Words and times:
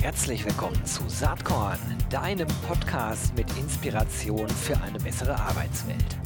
Herzlich 0.00 0.46
willkommen 0.46 0.82
zu 0.86 1.06
Saatkorn, 1.08 1.78
deinem 2.08 2.48
Podcast 2.66 3.36
mit 3.36 3.46
Inspiration 3.58 4.48
für 4.48 4.80
eine 4.80 4.98
bessere 4.98 5.38
Arbeitswelt. 5.38 6.16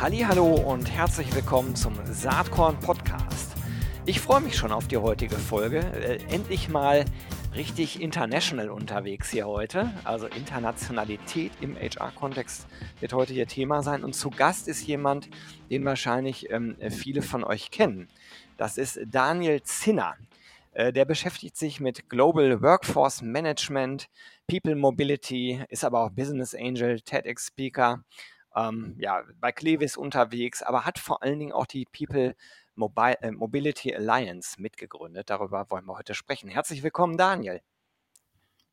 Hallo 0.00 0.54
und 0.54 0.88
herzlich 0.88 1.34
willkommen 1.34 1.74
zum 1.74 1.94
Saatkorn 2.08 2.78
Podcast. 2.78 3.50
Ich 4.06 4.20
freue 4.20 4.42
mich 4.42 4.54
schon 4.54 4.70
auf 4.70 4.86
die 4.86 4.98
heutige 4.98 5.36
Folge. 5.36 5.80
Äh, 5.80 6.18
endlich 6.32 6.68
mal 6.68 7.04
richtig 7.54 8.00
international 8.00 8.70
unterwegs 8.70 9.30
hier 9.30 9.46
heute. 9.46 9.92
Also 10.04 10.26
Internationalität 10.26 11.52
im 11.60 11.76
HR-Kontext 11.76 12.66
wird 13.00 13.12
heute 13.12 13.32
hier 13.32 13.46
Thema 13.46 13.82
sein. 13.82 14.04
Und 14.04 14.14
zu 14.14 14.30
Gast 14.30 14.68
ist 14.68 14.86
jemand, 14.86 15.28
den 15.70 15.84
wahrscheinlich 15.84 16.50
ähm, 16.50 16.76
viele 16.90 17.22
von 17.22 17.44
euch 17.44 17.70
kennen. 17.70 18.08
Das 18.56 18.78
ist 18.78 19.00
Daniel 19.06 19.62
Zinner. 19.62 20.16
Äh, 20.72 20.92
der 20.92 21.04
beschäftigt 21.04 21.56
sich 21.56 21.80
mit 21.80 22.08
Global 22.08 22.62
Workforce 22.62 23.20
Management, 23.20 24.08
People 24.46 24.74
Mobility, 24.74 25.62
ist 25.68 25.84
aber 25.84 26.04
auch 26.04 26.10
Business 26.10 26.54
Angel, 26.54 27.00
TEDx-Speaker 27.00 28.02
ähm, 28.56 28.96
ja, 28.98 29.22
bei 29.40 29.52
Clevis 29.52 29.96
unterwegs, 29.96 30.62
aber 30.62 30.84
hat 30.84 30.98
vor 30.98 31.22
allen 31.22 31.38
Dingen 31.38 31.52
auch 31.52 31.66
die 31.66 31.86
People 31.86 32.34
Mobile, 32.74 33.20
äh, 33.22 33.30
Mobility 33.30 33.94
Alliance 33.94 34.60
mitgegründet. 34.60 35.30
Darüber 35.30 35.70
wollen 35.70 35.86
wir 35.86 35.96
heute 35.96 36.14
sprechen. 36.14 36.48
Herzlich 36.48 36.82
willkommen, 36.82 37.16
Daniel. 37.16 37.60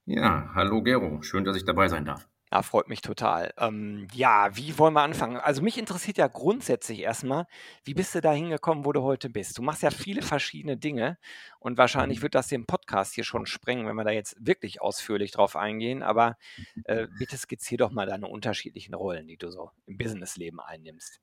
Ja, 0.05 0.49
hallo 0.55 0.81
Gero, 0.81 1.21
schön, 1.21 1.43
dass 1.43 1.55
ich 1.55 1.65
dabei 1.65 1.87
sein 1.87 2.05
darf. 2.05 2.27
Ja, 2.51 2.63
freut 2.63 2.89
mich 2.89 3.01
total. 3.01 3.53
Ähm, 3.59 4.07
ja, 4.11 4.55
wie 4.57 4.75
wollen 4.79 4.95
wir 4.95 5.03
anfangen? 5.03 5.37
Also 5.37 5.61
mich 5.61 5.77
interessiert 5.77 6.17
ja 6.17 6.27
grundsätzlich 6.27 7.01
erstmal, 7.01 7.45
wie 7.83 7.93
bist 7.93 8.15
du 8.15 8.21
da 8.21 8.31
hingekommen, 8.31 8.85
wo 8.85 8.91
du 8.91 9.03
heute 9.03 9.29
bist? 9.29 9.55
Du 9.59 9.61
machst 9.61 9.83
ja 9.83 9.91
viele 9.91 10.23
verschiedene 10.23 10.75
Dinge 10.75 11.19
und 11.59 11.77
wahrscheinlich 11.77 12.19
mhm. 12.19 12.23
wird 12.23 12.35
das 12.35 12.47
den 12.47 12.65
Podcast 12.65 13.13
hier 13.13 13.23
schon 13.23 13.45
sprengen, 13.45 13.85
wenn 13.85 13.95
wir 13.95 14.03
da 14.03 14.09
jetzt 14.09 14.35
wirklich 14.39 14.81
ausführlich 14.81 15.31
drauf 15.31 15.55
eingehen. 15.55 16.01
Aber 16.01 16.37
äh, 16.85 17.07
bitte 17.19 17.37
skizzier 17.37 17.77
doch 17.77 17.91
mal 17.91 18.07
deine 18.07 18.27
unterschiedlichen 18.27 18.95
Rollen, 18.95 19.27
die 19.27 19.37
du 19.37 19.51
so 19.51 19.69
im 19.85 19.99
Businessleben 19.99 20.59
einnimmst. 20.59 21.21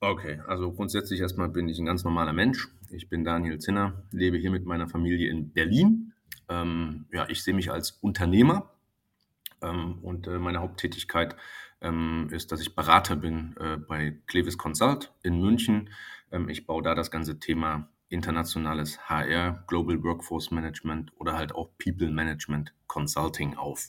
Okay, 0.00 0.40
also 0.46 0.70
grundsätzlich 0.70 1.20
erstmal 1.20 1.48
bin 1.48 1.68
ich 1.68 1.78
ein 1.80 1.86
ganz 1.86 2.04
normaler 2.04 2.32
Mensch. 2.32 2.68
Ich 2.90 3.08
bin 3.08 3.24
Daniel 3.24 3.58
Zinner, 3.58 4.04
lebe 4.12 4.36
hier 4.36 4.52
mit 4.52 4.64
meiner 4.64 4.88
Familie 4.88 5.28
in 5.28 5.52
Berlin. 5.52 6.12
Ähm, 6.48 7.06
ja, 7.12 7.28
ich 7.28 7.42
sehe 7.42 7.52
mich 7.52 7.72
als 7.72 7.90
Unternehmer 8.00 8.70
ähm, 9.60 9.98
und 10.02 10.28
äh, 10.28 10.38
meine 10.38 10.60
Haupttätigkeit 10.60 11.34
ähm, 11.80 12.28
ist, 12.30 12.52
dass 12.52 12.60
ich 12.60 12.76
Berater 12.76 13.16
bin 13.16 13.56
äh, 13.58 13.76
bei 13.76 14.16
Clevis 14.28 14.56
Consult 14.56 15.12
in 15.24 15.40
München. 15.40 15.90
Ähm, 16.30 16.48
ich 16.48 16.64
baue 16.64 16.82
da 16.84 16.94
das 16.94 17.10
ganze 17.10 17.40
Thema 17.40 17.88
internationales 18.08 19.08
HR, 19.08 19.64
Global 19.66 20.00
Workforce 20.04 20.52
Management 20.52 21.12
oder 21.18 21.36
halt 21.36 21.52
auch 21.56 21.70
People 21.76 22.10
Management 22.12 22.72
Consulting 22.86 23.56
auf. 23.56 23.88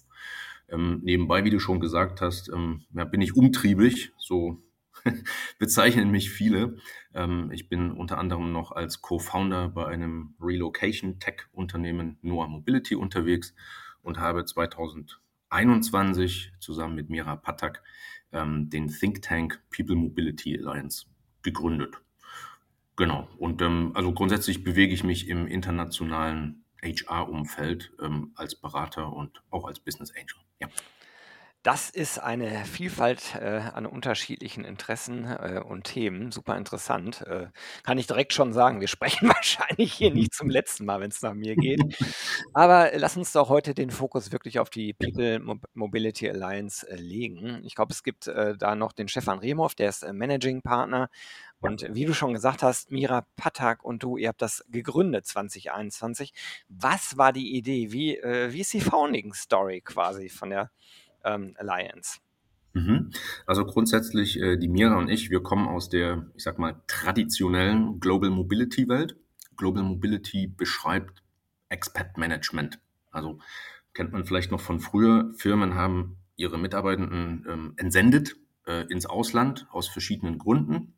Ähm, 0.70 1.02
nebenbei, 1.04 1.44
wie 1.46 1.52
du 1.52 1.60
schon 1.60 1.80
gesagt 1.80 2.20
hast, 2.20 2.50
ähm, 2.50 2.86
ja, 2.96 3.04
bin 3.06 3.22
ich 3.22 3.36
umtriebig, 3.36 4.12
so 4.18 4.60
bezeichnen 5.60 6.12
mich 6.12 6.30
viele. 6.30 6.78
Ähm, 7.14 7.52
ich 7.52 7.70
bin 7.70 7.92
unter 7.92 8.18
anderem 8.18 8.52
noch 8.52 8.72
als 8.72 9.02
Co-Founder 9.02 9.70
bei 9.70 9.88
einem 9.88 10.36
Relocation 10.40 11.20
Tech-Unternehmen 11.20 12.18
Noah 12.22 12.48
Mobility 12.48 12.96
unterwegs 12.96 13.54
und 14.02 14.20
habe 14.20 14.46
2000 14.46 15.20
21 15.50 16.54
zusammen 16.60 16.96
mit 16.96 17.10
Mira 17.10 17.36
Patak 17.36 17.84
ähm, 18.32 18.70
den 18.70 18.88
Think 18.88 19.22
Tank 19.22 19.62
People 19.76 19.96
Mobility 19.96 20.58
Alliance 20.58 21.06
gegründet. 21.42 21.96
Genau. 22.96 23.28
Und 23.38 23.62
ähm, 23.62 23.92
also 23.96 24.14
grundsätzlich 24.14 24.64
bewege 24.64 24.94
ich 24.94 25.04
mich 25.04 25.28
im 25.28 25.48
internationalen 25.48 26.66
HR-Umfeld 26.84 27.94
ähm, 28.02 28.32
als 28.36 28.56
Berater 28.56 29.12
und 29.14 29.42
auch 29.50 29.66
als 29.66 29.80
Business 29.80 30.12
Angel. 30.12 30.38
Ja. 30.60 30.68
Das 31.62 31.90
ist 31.90 32.20
eine 32.20 32.64
Vielfalt 32.64 33.36
äh, 33.36 33.60
an 33.74 33.86
unterschiedlichen 33.86 34.64
Interessen 34.64 35.26
äh, 35.26 35.60
und 35.60 35.84
Themen. 35.84 36.32
Super 36.32 36.56
interessant. 36.56 37.22
Äh, 37.28 37.48
kann 37.84 37.98
ich 37.98 38.08
direkt 38.08 38.32
schon 38.32 38.54
sagen, 38.54 38.80
wir 38.80 38.88
sprechen 38.88 39.28
wahrscheinlich 39.28 39.92
hier 39.92 40.14
nicht 40.14 40.34
zum 40.34 40.50
letzten 40.50 40.86
Mal, 40.86 41.02
wenn 41.02 41.12
es 41.12 41.22
nach 41.22 41.34
mir 41.34 41.58
geht. 41.58 41.82
Aber 42.54 42.92
lass 42.96 43.18
uns 43.18 43.34
doch 43.34 43.50
heute 43.50 43.74
den 43.74 43.92
Fokus 43.92 44.32
wirklich 44.32 44.60
auf 44.60 44.70
die 44.70 44.94
People 44.94 45.60
Mobility 45.74 46.30
Alliance 46.30 46.90
äh, 46.90 46.96
legen. 46.96 47.62
Ich 47.66 47.76
glaube, 47.76 47.92
es 47.92 48.04
gibt 48.04 48.28
äh, 48.28 48.56
da 48.58 48.76
noch 48.76 48.94
den 48.94 49.10
Stefan 49.10 49.40
Remhoff, 49.40 49.76
der 49.76 49.90
ist 49.90 50.04
äh, 50.04 50.14
Managing 50.14 50.62
Partner. 50.62 51.10
Und 51.60 51.86
wie 51.94 52.06
du 52.06 52.14
schon 52.14 52.34
gesagt 52.34 52.64
hast, 52.64 52.90
Mira 52.90 53.28
Patak 53.36 53.84
und 53.84 54.02
du, 54.02 54.16
ihr 54.16 54.30
habt 54.30 54.42
das 54.42 54.64
gegründet 54.70 55.26
2021. 55.26 56.34
Was 56.70 57.18
war 57.18 57.34
die 57.34 57.58
Idee? 57.58 57.92
Wie, 57.92 58.18
wie 58.24 58.62
ist 58.62 58.72
die 58.72 58.80
Founding 58.80 59.34
Story 59.34 59.82
quasi 59.82 60.30
von 60.30 60.52
der 60.52 60.72
ähm, 61.24 61.54
Alliance? 61.58 62.20
Mhm. 62.74 63.12
Also 63.46 63.66
grundsätzlich, 63.66 64.40
äh, 64.40 64.58
die 64.58 64.68
Mira 64.68 64.98
und 64.98 65.10
ich, 65.10 65.30
wir 65.30 65.42
kommen 65.42 65.68
aus 65.68 65.90
der, 65.90 66.28
ich 66.36 66.44
sag 66.44 66.60
mal, 66.60 66.82
traditionellen 66.88 68.00
Global 68.00 68.30
Mobility 68.30 68.88
Welt. 68.88 69.16
Global 69.58 69.84
Mobility 69.84 70.48
beschreibt 70.48 71.24
Expat 71.70 72.18
Management. 72.18 72.80
Also 73.12 73.40
kennt 73.94 74.12
man 74.12 74.26
vielleicht 74.26 74.52
noch 74.52 74.62
von 74.62 74.80
früher. 74.80 75.32
Firmen 75.36 75.76
haben 75.76 76.18
ihre 76.36 76.58
Mitarbeitenden 76.58 77.46
ähm, 77.50 77.74
entsendet 77.78 78.36
äh, 78.66 78.86
ins 78.88 79.06
Ausland 79.06 79.68
aus 79.72 79.88
verschiedenen 79.88 80.38
Gründen. 80.38 80.94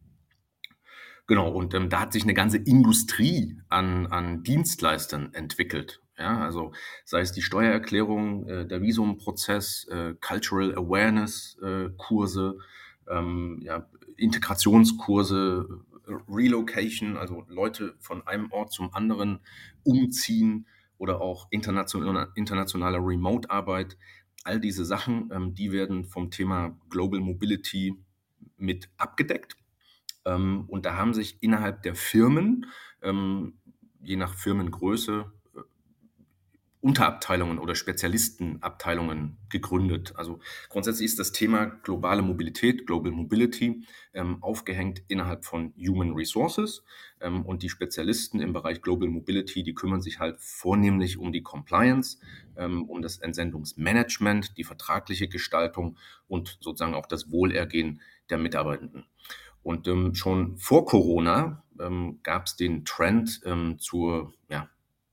Genau, 1.27 1.49
und 1.51 1.73
ähm, 1.73 1.89
da 1.89 2.01
hat 2.01 2.13
sich 2.13 2.23
eine 2.23 2.33
ganze 2.33 2.57
Industrie 2.57 3.57
an, 3.69 4.07
an 4.07 4.43
Dienstleistern 4.43 5.33
entwickelt. 5.33 6.01
Ja, 6.17 6.39
also 6.39 6.71
sei 7.05 7.21
es 7.21 7.31
die 7.31 7.41
Steuererklärung, 7.41 8.47
äh, 8.47 8.67
der 8.67 8.81
Visumprozess, 8.81 9.87
äh, 9.89 10.13
Cultural 10.21 10.75
Awareness 10.75 11.57
äh, 11.63 11.89
Kurse, 11.97 12.57
ähm, 13.09 13.59
ja, 13.63 13.87
Integrationskurse, 14.17 15.67
Relocation, 16.27 17.17
also 17.17 17.43
Leute 17.47 17.95
von 17.99 18.25
einem 18.27 18.51
Ort 18.51 18.71
zum 18.73 18.93
anderen 18.93 19.39
umziehen 19.83 20.67
oder 20.97 21.21
auch 21.21 21.47
internationale, 21.49 22.31
internationale 22.35 22.97
Remote-Arbeit. 22.97 23.97
All 24.43 24.59
diese 24.59 24.85
Sachen, 24.85 25.31
ähm, 25.33 25.55
die 25.55 25.71
werden 25.71 26.05
vom 26.05 26.29
Thema 26.29 26.77
Global 26.89 27.19
Mobility 27.19 27.95
mit 28.57 28.89
abgedeckt. 28.97 29.55
Ähm, 30.25 30.65
und 30.67 30.85
da 30.85 30.95
haben 30.95 31.13
sich 31.13 31.41
innerhalb 31.41 31.83
der 31.83 31.95
Firmen, 31.95 32.67
ähm, 33.01 33.59
je 34.01 34.15
nach 34.15 34.33
Firmengröße, 34.33 35.31
Unterabteilungen 36.81 37.59
oder 37.59 37.75
Spezialistenabteilungen 37.75 39.37
gegründet. 39.49 40.13
Also 40.15 40.39
grundsätzlich 40.67 41.05
ist 41.05 41.19
das 41.19 41.31
Thema 41.31 41.65
globale 41.67 42.23
Mobilität, 42.23 42.87
Global 42.87 43.11
Mobility, 43.11 43.85
ähm, 44.13 44.41
aufgehängt 44.41 45.03
innerhalb 45.07 45.45
von 45.45 45.75
Human 45.77 46.13
Resources. 46.13 46.83
Ähm, 47.19 47.45
und 47.45 47.61
die 47.61 47.69
Spezialisten 47.69 48.39
im 48.39 48.51
Bereich 48.51 48.81
Global 48.81 49.09
Mobility, 49.09 49.61
die 49.61 49.75
kümmern 49.75 50.01
sich 50.01 50.19
halt 50.19 50.39
vornehmlich 50.39 51.19
um 51.19 51.31
die 51.31 51.43
Compliance, 51.43 52.17
ähm, 52.55 52.89
um 52.89 53.03
das 53.03 53.19
Entsendungsmanagement, 53.19 54.57
die 54.57 54.63
vertragliche 54.63 55.27
Gestaltung 55.27 55.99
und 56.27 56.57
sozusagen 56.61 56.95
auch 56.95 57.05
das 57.05 57.31
Wohlergehen 57.31 58.01
der 58.31 58.39
Mitarbeitenden. 58.39 59.05
Und 59.63 59.87
ähm, 59.87 60.15
schon 60.15 60.57
vor 60.57 60.85
Corona 60.85 61.63
ähm, 61.79 62.19
gab 62.23 62.47
es 62.47 62.55
den 62.55 62.85
Trend 62.85 63.41
ähm, 63.45 63.77
zur 63.79 64.33
ja, 64.49 64.69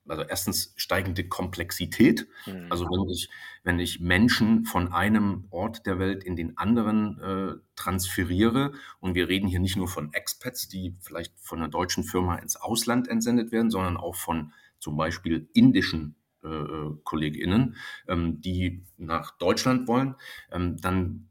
also 0.09 0.23
erstens 0.23 0.73
steigende 0.77 1.29
Komplexität. 1.29 2.27
Mhm. 2.47 2.67
Also 2.71 2.87
wenn 2.87 3.09
ich, 3.11 3.29
wenn 3.63 3.79
ich 3.79 4.01
Menschen 4.01 4.65
von 4.65 4.93
einem 4.93 5.47
Ort 5.51 5.87
der 5.87 5.99
Welt 5.99 6.25
in 6.25 6.37
den 6.37 6.57
anderen 6.57 7.21
äh, 7.21 7.55
transferiere, 7.77 8.73
und 9.01 9.15
wir 9.15 9.29
reden 9.29 9.49
hier 9.49 9.61
nicht 9.61 9.77
nur 9.77 9.89
von 9.89 10.13
Expats, 10.13 10.69
die 10.69 10.97
vielleicht 11.01 11.39
von 11.39 11.59
einer 11.59 11.69
deutschen 11.69 12.05
Firma 12.05 12.37
ins 12.37 12.57
Ausland 12.57 13.09
entsendet 13.09 13.53
werden, 13.53 13.71
sondern 13.71 13.97
auch 13.97 14.15
von 14.15 14.53
zum 14.79 14.97
Beispiel 14.97 15.49
indischen 15.55 16.17
äh, 16.43 16.49
äh 16.49 16.97
KollegInnen, 17.05 17.77
ähm, 18.07 18.41
die 18.41 18.85
nach 18.97 19.37
Deutschland 19.39 19.89
wollen, 19.89 20.15
ähm, 20.53 20.77
dann 20.79 21.29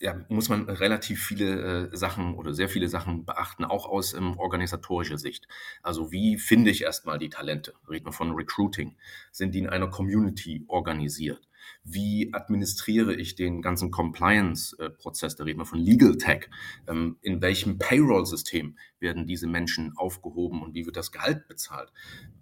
ja, 0.00 0.24
muss 0.28 0.48
man 0.48 0.68
relativ 0.68 1.22
viele 1.22 1.90
äh, 1.90 1.96
Sachen 1.96 2.34
oder 2.34 2.54
sehr 2.54 2.70
viele 2.70 2.88
Sachen 2.88 3.26
beachten, 3.26 3.64
auch 3.64 3.86
aus 3.86 4.14
ähm, 4.14 4.38
organisatorischer 4.38 5.18
Sicht. 5.18 5.46
Also 5.82 6.10
wie 6.10 6.38
finde 6.38 6.70
ich 6.70 6.82
erstmal 6.82 7.18
die 7.18 7.28
Talente? 7.28 7.74
Reden 7.88 8.06
wir 8.06 8.12
von 8.12 8.32
Recruiting. 8.32 8.96
Sind 9.30 9.54
die 9.54 9.58
in 9.58 9.68
einer 9.68 9.88
Community 9.88 10.64
organisiert? 10.68 11.46
Wie 11.84 12.30
administriere 12.32 13.14
ich 13.14 13.34
den 13.34 13.60
ganzen 13.60 13.90
Compliance-Prozess? 13.90 15.36
Da 15.36 15.44
reden 15.44 15.60
wir 15.60 15.66
von 15.66 15.78
Legal 15.78 16.16
Tech. 16.16 16.48
Ähm, 16.88 17.18
in 17.20 17.42
welchem 17.42 17.76
Payroll-System 17.78 18.78
werden 19.00 19.26
diese 19.26 19.46
Menschen 19.46 19.92
aufgehoben 19.96 20.62
und 20.62 20.74
wie 20.74 20.86
wird 20.86 20.96
das 20.96 21.12
Gehalt 21.12 21.46
bezahlt? 21.46 21.92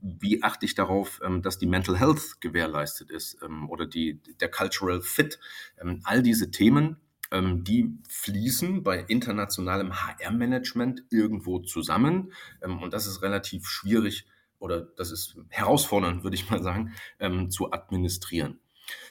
Wie 0.01 0.45
achte 0.45 0.65
ich 0.65 0.77
darauf, 0.77 1.21
ähm, 1.25 1.43
dass 1.43 1.59
die 1.59 1.67
Mental 1.67 1.99
Health 1.99 2.41
gewährleistet 2.41 3.11
ist 3.11 3.39
ähm, 3.43 3.69
oder 3.69 3.87
die, 3.87 4.21
der 4.41 4.51
Cultural 4.51 5.03
Fit? 5.03 5.41
Ähm, 5.81 6.01
all 6.05 6.23
diese 6.23 6.53
Themen 6.53 6.99
ähm, 7.31 7.65
die 7.65 7.99
fließen 8.09 8.83
bei 8.83 9.01
internationalem 9.01 9.93
HR-Management 9.95 11.05
irgendwo 11.11 11.61
zusammen. 11.61 12.33
Ähm, 12.63 12.83
und 12.83 12.93
das 12.93 13.07
ist 13.07 13.23
relativ 13.23 13.67
schwierig 13.67 14.27
oder 14.59 14.81
das 14.81 15.13
ist 15.13 15.37
herausfordernd, 15.49 16.25
würde 16.25 16.37
ich 16.37 16.51
mal 16.51 16.63
sagen, 16.63 16.93
ähm, 17.21 17.51
zu 17.51 17.73
administrieren. 17.73 18.61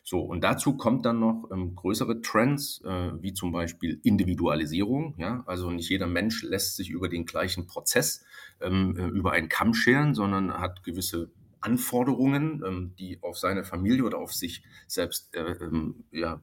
So, 0.03 0.21
und 0.21 0.41
dazu 0.41 0.75
kommt 0.75 1.05
dann 1.05 1.19
noch 1.19 1.49
ähm, 1.51 1.75
größere 1.75 2.21
Trends, 2.21 2.81
äh, 2.83 3.11
wie 3.21 3.33
zum 3.33 3.51
Beispiel 3.51 3.99
Individualisierung. 4.03 5.15
Ja? 5.17 5.43
Also 5.45 5.69
nicht 5.69 5.89
jeder 5.89 6.07
Mensch 6.07 6.43
lässt 6.43 6.75
sich 6.75 6.89
über 6.89 7.09
den 7.09 7.25
gleichen 7.25 7.67
Prozess 7.67 8.25
ähm, 8.61 8.95
äh, 8.97 9.05
über 9.05 9.33
einen 9.33 9.49
Kamm 9.49 9.73
scheren, 9.73 10.15
sondern 10.15 10.53
hat 10.53 10.83
gewisse 10.83 11.29
Anforderungen, 11.59 12.63
ähm, 12.65 12.93
die 12.97 13.21
auf 13.21 13.37
seine 13.37 13.63
Familie 13.63 14.03
oder 14.03 14.17
auf 14.17 14.33
sich 14.33 14.63
selbst 14.87 15.35
äh, 15.35 15.53
ähm, 15.61 16.05
ja, 16.11 16.41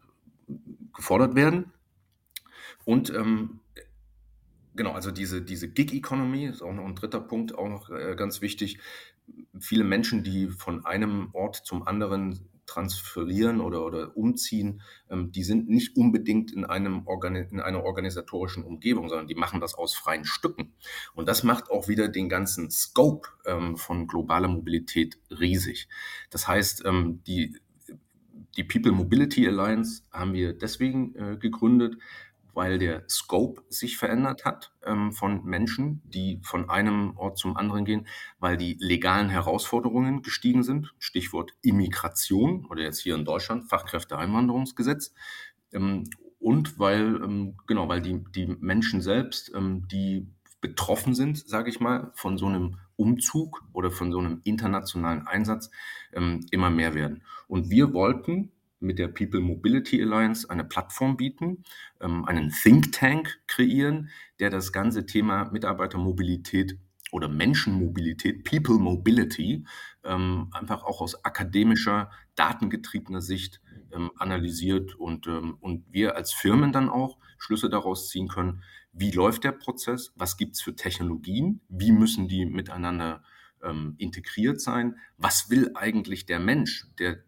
gefordert 0.94 1.34
werden. 1.34 1.72
Und 2.84 3.10
ähm, 3.10 3.60
genau, 4.74 4.92
also 4.92 5.10
diese, 5.10 5.42
diese 5.42 5.68
Gig-Economy 5.68 6.46
ist 6.46 6.62
auch 6.62 6.72
noch 6.72 6.84
ein 6.84 6.94
dritter 6.94 7.20
Punkt, 7.20 7.54
auch 7.54 7.68
noch 7.68 7.90
äh, 7.90 8.14
ganz 8.16 8.40
wichtig. 8.40 8.78
Viele 9.58 9.84
Menschen, 9.84 10.22
die 10.22 10.48
von 10.48 10.84
einem 10.84 11.30
Ort 11.32 11.56
zum 11.56 11.86
anderen 11.86 12.48
transferieren 12.66 13.60
oder, 13.60 13.84
oder 13.84 14.16
umziehen, 14.16 14.82
ähm, 15.10 15.32
die 15.32 15.44
sind 15.44 15.68
nicht 15.68 15.96
unbedingt 15.96 16.52
in, 16.52 16.64
einem 16.64 17.06
in 17.50 17.60
einer 17.60 17.84
organisatorischen 17.84 18.64
Umgebung, 18.64 19.08
sondern 19.08 19.26
die 19.26 19.34
machen 19.34 19.60
das 19.60 19.74
aus 19.74 19.94
freien 19.94 20.24
Stücken. 20.24 20.72
Und 21.14 21.28
das 21.28 21.42
macht 21.42 21.70
auch 21.70 21.88
wieder 21.88 22.08
den 22.08 22.28
ganzen 22.28 22.70
Scope 22.70 23.28
ähm, 23.44 23.76
von 23.76 24.06
globaler 24.06 24.48
Mobilität 24.48 25.18
riesig. 25.30 25.88
Das 26.30 26.48
heißt, 26.48 26.84
ähm, 26.86 27.22
die 27.26 27.58
die 28.56 28.64
People 28.64 28.92
Mobility 28.92 29.46
Alliance 29.46 30.02
haben 30.10 30.32
wir 30.32 30.52
deswegen 30.52 31.14
äh, 31.16 31.36
gegründet, 31.36 31.96
weil 32.54 32.78
der 32.78 33.02
Scope 33.08 33.62
sich 33.68 33.96
verändert 33.96 34.44
hat 34.44 34.72
ähm, 34.84 35.12
von 35.12 35.44
Menschen, 35.44 36.02
die 36.04 36.40
von 36.42 36.70
einem 36.70 37.16
Ort 37.16 37.36
zum 37.36 37.56
anderen 37.56 37.84
gehen, 37.84 38.06
weil 38.38 38.56
die 38.56 38.76
legalen 38.78 39.28
Herausforderungen 39.28 40.22
gestiegen 40.22 40.62
sind. 40.62 40.94
Stichwort 40.98 41.52
Immigration 41.62 42.64
oder 42.66 42.82
jetzt 42.82 43.00
hier 43.00 43.16
in 43.16 43.24
Deutschland 43.24 43.68
Fachkräfteeinwanderungsgesetz. 43.68 45.12
Ähm, 45.72 46.04
und 46.38 46.78
weil, 46.78 47.20
ähm, 47.24 47.56
genau, 47.66 47.88
weil 47.88 48.02
die, 48.02 48.22
die 48.34 48.46
Menschen 48.46 49.00
selbst, 49.00 49.50
ähm, 49.54 49.88
die 49.88 50.26
betroffen 50.64 51.14
sind, 51.14 51.46
sage 51.46 51.68
ich 51.68 51.78
mal, 51.78 52.10
von 52.14 52.38
so 52.38 52.46
einem 52.46 52.78
Umzug 52.96 53.62
oder 53.74 53.90
von 53.90 54.10
so 54.10 54.18
einem 54.18 54.40
internationalen 54.44 55.26
Einsatz 55.26 55.70
ähm, 56.14 56.46
immer 56.52 56.70
mehr 56.70 56.94
werden. 56.94 57.22
Und 57.48 57.68
wir 57.68 57.92
wollten 57.92 58.50
mit 58.80 58.98
der 58.98 59.08
People 59.08 59.40
Mobility 59.40 60.02
Alliance 60.02 60.48
eine 60.48 60.64
Plattform 60.64 61.18
bieten, 61.18 61.64
ähm, 62.00 62.24
einen 62.24 62.50
Think 62.50 62.92
Tank 62.92 63.42
kreieren, 63.46 64.08
der 64.40 64.48
das 64.48 64.72
ganze 64.72 65.04
Thema 65.04 65.50
Mitarbeitermobilität 65.52 66.78
oder 67.12 67.28
Menschenmobilität, 67.28 68.44
People 68.44 68.78
Mobility, 68.78 69.66
ähm, 70.02 70.48
einfach 70.52 70.82
auch 70.82 71.02
aus 71.02 71.26
akademischer, 71.26 72.10
datengetriebener 72.36 73.20
Sicht 73.20 73.60
ähm, 73.92 74.12
analysiert 74.16 74.94
und, 74.94 75.26
ähm, 75.26 75.58
und 75.60 75.84
wir 75.92 76.16
als 76.16 76.32
Firmen 76.32 76.72
dann 76.72 76.88
auch 76.88 77.18
Schlüsse 77.36 77.68
daraus 77.68 78.08
ziehen 78.08 78.28
können, 78.28 78.62
wie 78.94 79.10
läuft 79.10 79.44
der 79.44 79.52
Prozess, 79.52 80.12
was 80.16 80.36
gibt 80.36 80.54
es 80.54 80.62
für 80.62 80.74
Technologien, 80.74 81.60
wie 81.68 81.92
müssen 81.92 82.28
die 82.28 82.46
miteinander 82.46 83.22
ähm, 83.62 83.94
integriert 83.98 84.60
sein, 84.60 84.96
was 85.16 85.50
will 85.50 85.72
eigentlich 85.74 86.26
der 86.26 86.38
Mensch, 86.38 86.86
der 86.98 87.18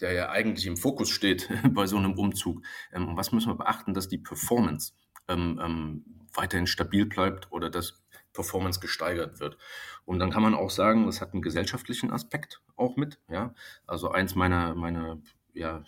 der 0.00 0.12
ja 0.12 0.30
eigentlich 0.30 0.66
im 0.66 0.76
Fokus 0.76 1.10
steht 1.10 1.48
bei 1.74 1.86
so 1.86 1.96
einem 1.96 2.14
Umzug. 2.14 2.62
Ähm, 2.92 3.08
und 3.08 3.16
was 3.16 3.32
müssen 3.32 3.50
wir 3.50 3.56
beachten, 3.56 3.94
dass 3.94 4.08
die 4.08 4.18
Performance 4.18 4.94
ähm, 5.28 5.60
ähm, 5.62 6.04
weiterhin 6.32 6.66
stabil 6.66 7.06
bleibt 7.06 7.52
oder 7.52 7.70
dass 7.70 8.02
Performance 8.32 8.80
gesteigert 8.80 9.40
wird. 9.40 9.58
Und 10.04 10.18
dann 10.18 10.30
kann 10.30 10.42
man 10.42 10.54
auch 10.54 10.70
sagen, 10.70 11.08
es 11.08 11.20
hat 11.20 11.32
einen 11.32 11.42
gesellschaftlichen 11.42 12.10
Aspekt 12.10 12.62
auch 12.76 12.96
mit. 12.96 13.18
Ja? 13.28 13.54
Also 13.86 14.10
eins 14.10 14.34
meiner, 14.34 14.74
meiner 14.74 15.20
ja, 15.52 15.82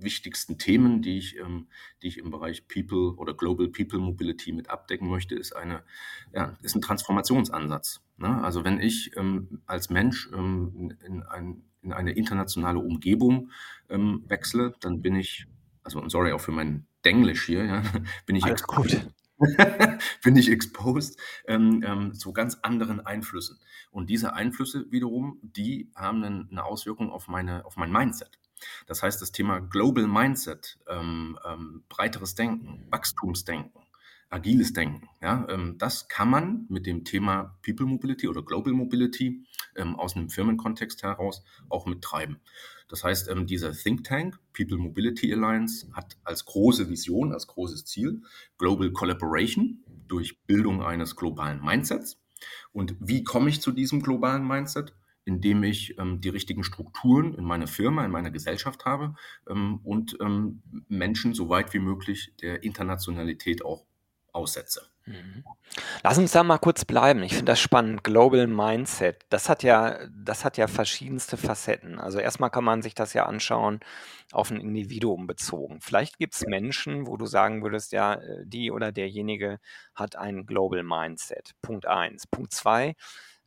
wichtigsten 0.00 0.58
Themen, 0.58 1.02
die 1.02 1.18
ich, 1.18 1.36
ähm, 1.38 1.68
die 2.02 2.08
ich 2.08 2.18
im 2.18 2.30
Bereich 2.30 2.68
People 2.68 3.14
oder 3.16 3.34
Global 3.34 3.68
People 3.68 3.98
Mobility 3.98 4.52
mit 4.52 4.70
abdecken 4.70 5.08
möchte, 5.08 5.34
ist, 5.34 5.54
eine, 5.54 5.82
ja, 6.32 6.56
ist 6.62 6.74
ein 6.74 6.82
Transformationsansatz. 6.82 8.00
Ne? 8.16 8.42
Also 8.42 8.64
wenn 8.64 8.80
ich 8.80 9.16
ähm, 9.16 9.62
als 9.66 9.90
Mensch 9.90 10.28
ähm, 10.32 10.96
in 11.04 11.22
ein 11.22 11.62
in 11.82 11.92
eine 11.92 12.12
internationale 12.12 12.78
Umgebung 12.78 13.50
ähm, 13.88 14.24
wechsle, 14.26 14.74
dann 14.80 15.00
bin 15.00 15.16
ich, 15.16 15.46
also 15.82 16.06
sorry 16.08 16.32
auch 16.32 16.40
für 16.40 16.52
mein 16.52 16.86
Denglisch 17.04 17.46
hier, 17.46 17.64
ja, 17.64 17.82
bin 18.26 18.36
ich 18.36 18.44
Alles 18.44 18.62
gut. 18.62 19.08
bin 20.24 20.36
ich 20.36 20.50
exposed 20.50 21.18
ähm, 21.46 21.84
ähm, 21.86 22.14
zu 22.14 22.32
ganz 22.32 22.56
anderen 22.62 23.00
Einflüssen. 23.00 23.58
Und 23.92 24.10
diese 24.10 24.34
Einflüsse 24.34 24.90
wiederum, 24.90 25.38
die 25.42 25.92
haben 25.94 26.24
eine 26.24 26.64
Auswirkung 26.64 27.10
auf, 27.10 27.28
meine, 27.28 27.64
auf 27.64 27.76
mein 27.76 27.92
Mindset. 27.92 28.38
Das 28.86 29.02
heißt, 29.02 29.20
das 29.20 29.32
Thema 29.32 29.60
Global 29.60 30.06
Mindset, 30.06 30.78
ähm, 30.88 31.38
ähm, 31.44 31.84
breiteres 31.88 32.34
Denken, 32.34 32.86
Wachstumsdenken, 32.90 33.82
agiles 34.30 34.72
Denken. 34.72 35.08
Ja, 35.22 35.46
ähm, 35.48 35.76
das 35.78 36.08
kann 36.08 36.30
man 36.30 36.66
mit 36.68 36.86
dem 36.86 37.04
Thema 37.04 37.58
People 37.64 37.86
Mobility 37.86 38.28
oder 38.28 38.42
Global 38.42 38.72
Mobility 38.72 39.44
ähm, 39.76 39.96
aus 39.96 40.16
einem 40.16 40.30
Firmenkontext 40.30 41.02
heraus 41.02 41.42
auch 41.68 41.86
mittreiben. 41.86 42.40
Das 42.88 43.04
heißt, 43.04 43.28
ähm, 43.28 43.46
dieser 43.46 43.72
Think 43.72 44.04
Tank, 44.04 44.38
People 44.54 44.78
Mobility 44.78 45.32
Alliance, 45.32 45.88
hat 45.92 46.16
als 46.24 46.44
große 46.44 46.88
Vision, 46.88 47.32
als 47.32 47.46
großes 47.46 47.84
Ziel 47.84 48.22
Global 48.56 48.90
Collaboration 48.92 49.84
durch 50.08 50.40
Bildung 50.46 50.82
eines 50.82 51.16
globalen 51.16 51.62
Mindsets. 51.62 52.18
Und 52.72 52.96
wie 53.00 53.24
komme 53.24 53.50
ich 53.50 53.60
zu 53.60 53.72
diesem 53.72 54.02
globalen 54.02 54.46
Mindset? 54.46 54.94
Indem 55.28 55.62
ich 55.62 55.98
ähm, 55.98 56.22
die 56.22 56.30
richtigen 56.30 56.64
Strukturen 56.64 57.34
in 57.34 57.44
meiner 57.44 57.66
Firma, 57.66 58.02
in 58.02 58.10
meiner 58.10 58.30
Gesellschaft 58.30 58.86
habe 58.86 59.14
ähm, 59.48 59.78
und 59.84 60.16
ähm, 60.20 60.62
Menschen 60.88 61.34
so 61.34 61.50
weit 61.50 61.74
wie 61.74 61.80
möglich 61.80 62.32
der 62.40 62.62
Internationalität 62.62 63.62
auch 63.62 63.84
aussetze. 64.32 64.88
Mhm. 65.04 65.44
Lass 66.02 66.16
uns 66.16 66.32
da 66.32 66.42
mal 66.42 66.58
kurz 66.58 66.86
bleiben. 66.86 67.22
Ich 67.22 67.32
finde 67.32 67.52
das 67.52 67.60
spannend. 67.60 68.04
Global 68.04 68.46
Mindset. 68.46 69.26
Das 69.28 69.50
hat 69.50 69.62
ja, 69.62 69.98
das 70.10 70.44
hat 70.44 70.56
ja 70.56 70.66
verschiedenste 70.66 71.36
Facetten. 71.36 71.98
Also 71.98 72.18
erstmal 72.18 72.50
kann 72.50 72.64
man 72.64 72.80
sich 72.80 72.94
das 72.94 73.12
ja 73.12 73.26
anschauen 73.26 73.80
auf 74.32 74.50
ein 74.50 74.60
Individuum 74.60 75.26
bezogen. 75.26 75.80
Vielleicht 75.82 76.18
gibt 76.18 76.34
es 76.34 76.46
Menschen, 76.46 77.06
wo 77.06 77.18
du 77.18 77.26
sagen 77.26 77.62
würdest, 77.62 77.92
ja, 77.92 78.14
äh, 78.14 78.44
die 78.46 78.70
oder 78.70 78.92
derjenige 78.92 79.58
hat 79.94 80.16
ein 80.16 80.46
Global 80.46 80.82
Mindset. 80.82 81.52
Punkt 81.60 81.86
eins. 81.86 82.26
Punkt 82.26 82.52
zwei. 82.52 82.94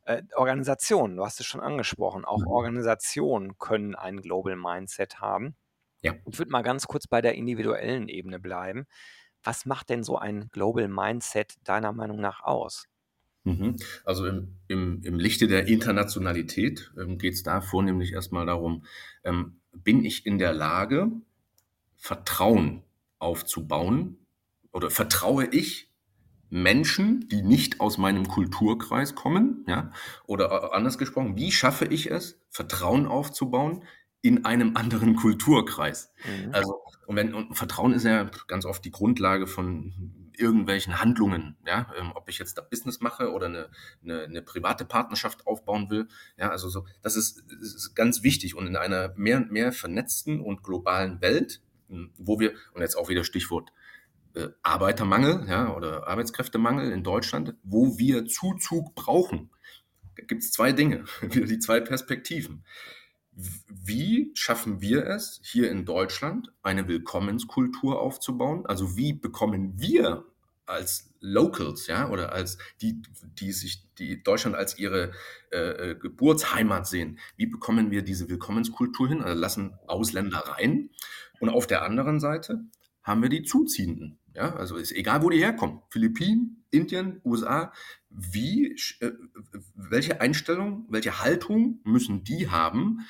Äh, 0.04 0.22
Organisationen, 0.34 1.16
du 1.16 1.24
hast 1.24 1.40
es 1.40 1.46
schon 1.46 1.60
angesprochen, 1.60 2.24
auch 2.24 2.40
mhm. 2.40 2.46
Organisationen 2.48 3.58
können 3.58 3.94
ein 3.94 4.20
Global 4.20 4.56
Mindset 4.56 5.20
haben. 5.20 5.54
Ja. 6.00 6.14
Ich 6.26 6.38
würde 6.38 6.50
mal 6.50 6.62
ganz 6.62 6.86
kurz 6.86 7.06
bei 7.06 7.20
der 7.20 7.34
individuellen 7.34 8.08
Ebene 8.08 8.40
bleiben. 8.40 8.86
Was 9.44 9.66
macht 9.66 9.90
denn 9.90 10.02
so 10.02 10.18
ein 10.18 10.48
Global 10.50 10.88
Mindset 10.88 11.54
deiner 11.64 11.92
Meinung 11.92 12.20
nach 12.20 12.42
aus? 12.42 12.86
Mhm. 13.44 13.76
Also 14.04 14.26
im, 14.26 14.56
im, 14.68 15.02
im 15.02 15.18
Lichte 15.18 15.48
der 15.48 15.66
Internationalität 15.66 16.92
ähm, 16.98 17.18
geht 17.18 17.34
es 17.34 17.42
da 17.42 17.60
vornehmlich 17.60 18.12
erstmal 18.12 18.46
darum, 18.46 18.84
ähm, 19.24 19.60
bin 19.72 20.04
ich 20.04 20.26
in 20.26 20.38
der 20.38 20.52
Lage, 20.52 21.10
Vertrauen 21.96 22.82
aufzubauen 23.18 24.18
oder 24.72 24.90
vertraue 24.90 25.46
ich 25.46 25.91
Menschen, 26.52 27.26
die 27.28 27.40
nicht 27.40 27.80
aus 27.80 27.96
meinem 27.96 28.28
Kulturkreis 28.28 29.14
kommen, 29.14 29.64
ja, 29.66 29.90
oder 30.26 30.74
anders 30.74 30.98
gesprochen, 30.98 31.34
wie 31.34 31.50
schaffe 31.50 31.86
ich 31.86 32.10
es, 32.10 32.38
Vertrauen 32.50 33.06
aufzubauen 33.06 33.84
in 34.20 34.44
einem 34.44 34.76
anderen 34.76 35.16
Kulturkreis? 35.16 36.12
Mhm. 36.24 36.54
Also 36.54 36.82
und 37.06 37.16
wenn 37.16 37.32
und 37.32 37.54
Vertrauen 37.54 37.94
ist 37.94 38.04
ja 38.04 38.30
ganz 38.48 38.66
oft 38.66 38.84
die 38.84 38.90
Grundlage 38.90 39.46
von 39.46 40.30
irgendwelchen 40.36 41.00
Handlungen, 41.00 41.56
ja, 41.66 41.90
ähm, 41.98 42.12
ob 42.14 42.28
ich 42.28 42.38
jetzt 42.38 42.58
da 42.58 42.62
Business 42.62 43.00
mache 43.00 43.32
oder 43.32 43.46
eine, 43.46 43.70
eine, 44.02 44.24
eine 44.24 44.42
private 44.42 44.84
Partnerschaft 44.84 45.46
aufbauen 45.46 45.88
will, 45.88 46.06
ja, 46.36 46.50
also 46.50 46.68
so, 46.68 46.84
das 47.00 47.16
ist, 47.16 47.44
das 47.48 47.74
ist 47.74 47.94
ganz 47.94 48.22
wichtig 48.22 48.54
und 48.54 48.66
in 48.66 48.76
einer 48.76 49.14
mehr 49.16 49.38
und 49.38 49.50
mehr 49.50 49.72
vernetzten 49.72 50.42
und 50.42 50.62
globalen 50.62 51.22
Welt, 51.22 51.62
hm, 51.88 52.12
wo 52.18 52.38
wir, 52.38 52.52
und 52.74 52.82
jetzt 52.82 52.96
auch 52.96 53.08
wieder 53.08 53.24
Stichwort 53.24 53.70
äh, 53.70 53.91
Arbeitermangel, 54.62 55.46
ja, 55.48 55.74
oder 55.74 56.06
Arbeitskräftemangel 56.08 56.90
in 56.92 57.02
Deutschland, 57.04 57.54
wo 57.62 57.98
wir 57.98 58.26
Zuzug 58.26 58.94
brauchen, 58.94 59.50
gibt 60.14 60.42
es 60.42 60.52
zwei 60.52 60.72
Dinge, 60.72 61.04
die 61.22 61.58
zwei 61.58 61.80
Perspektiven 61.80 62.64
wie 63.34 64.30
schaffen 64.34 64.80
wir 64.80 65.06
es 65.06 65.40
hier 65.42 65.70
in 65.70 65.84
Deutschland, 65.84 66.52
eine 66.62 66.86
Willkommenskultur 66.86 68.00
aufzubauen? 68.00 68.66
Also 68.66 68.96
wie 68.96 69.12
bekommen 69.12 69.80
wir 69.80 70.24
als 70.66 71.12
Locals, 71.20 71.86
ja, 71.86 72.08
oder 72.10 72.32
als 72.32 72.58
die, 72.80 73.02
die 73.38 73.52
sich, 73.52 73.84
die 73.98 74.22
Deutschland 74.22 74.56
als 74.56 74.78
ihre 74.78 75.12
äh, 75.50 75.90
äh, 75.90 75.94
Geburtsheimat 75.94 76.86
sehen, 76.86 77.18
wie 77.36 77.46
bekommen 77.46 77.90
wir 77.90 78.02
diese 78.02 78.28
Willkommenskultur 78.28 79.08
hin? 79.08 79.22
Also 79.22 79.38
lassen 79.38 79.78
Ausländer 79.86 80.38
rein. 80.38 80.90
Und 81.40 81.48
auf 81.48 81.66
der 81.66 81.82
anderen 81.82 82.20
Seite, 82.20 82.64
haben 83.02 83.22
wir 83.22 83.28
die 83.28 83.42
Zuziehenden. 83.42 84.18
Ja, 84.34 84.54
also 84.54 84.76
ist 84.76 84.92
egal, 84.92 85.22
wo 85.22 85.30
die 85.30 85.38
herkommen. 85.38 85.82
Philippinen, 85.90 86.64
Indien, 86.70 87.20
USA. 87.24 87.72
Wie, 88.08 88.76
äh, 89.00 89.12
welche 89.74 90.20
Einstellung, 90.20 90.86
welche 90.88 91.20
Haltung 91.20 91.80
müssen 91.84 92.24
die 92.24 92.48
haben, 92.48 93.00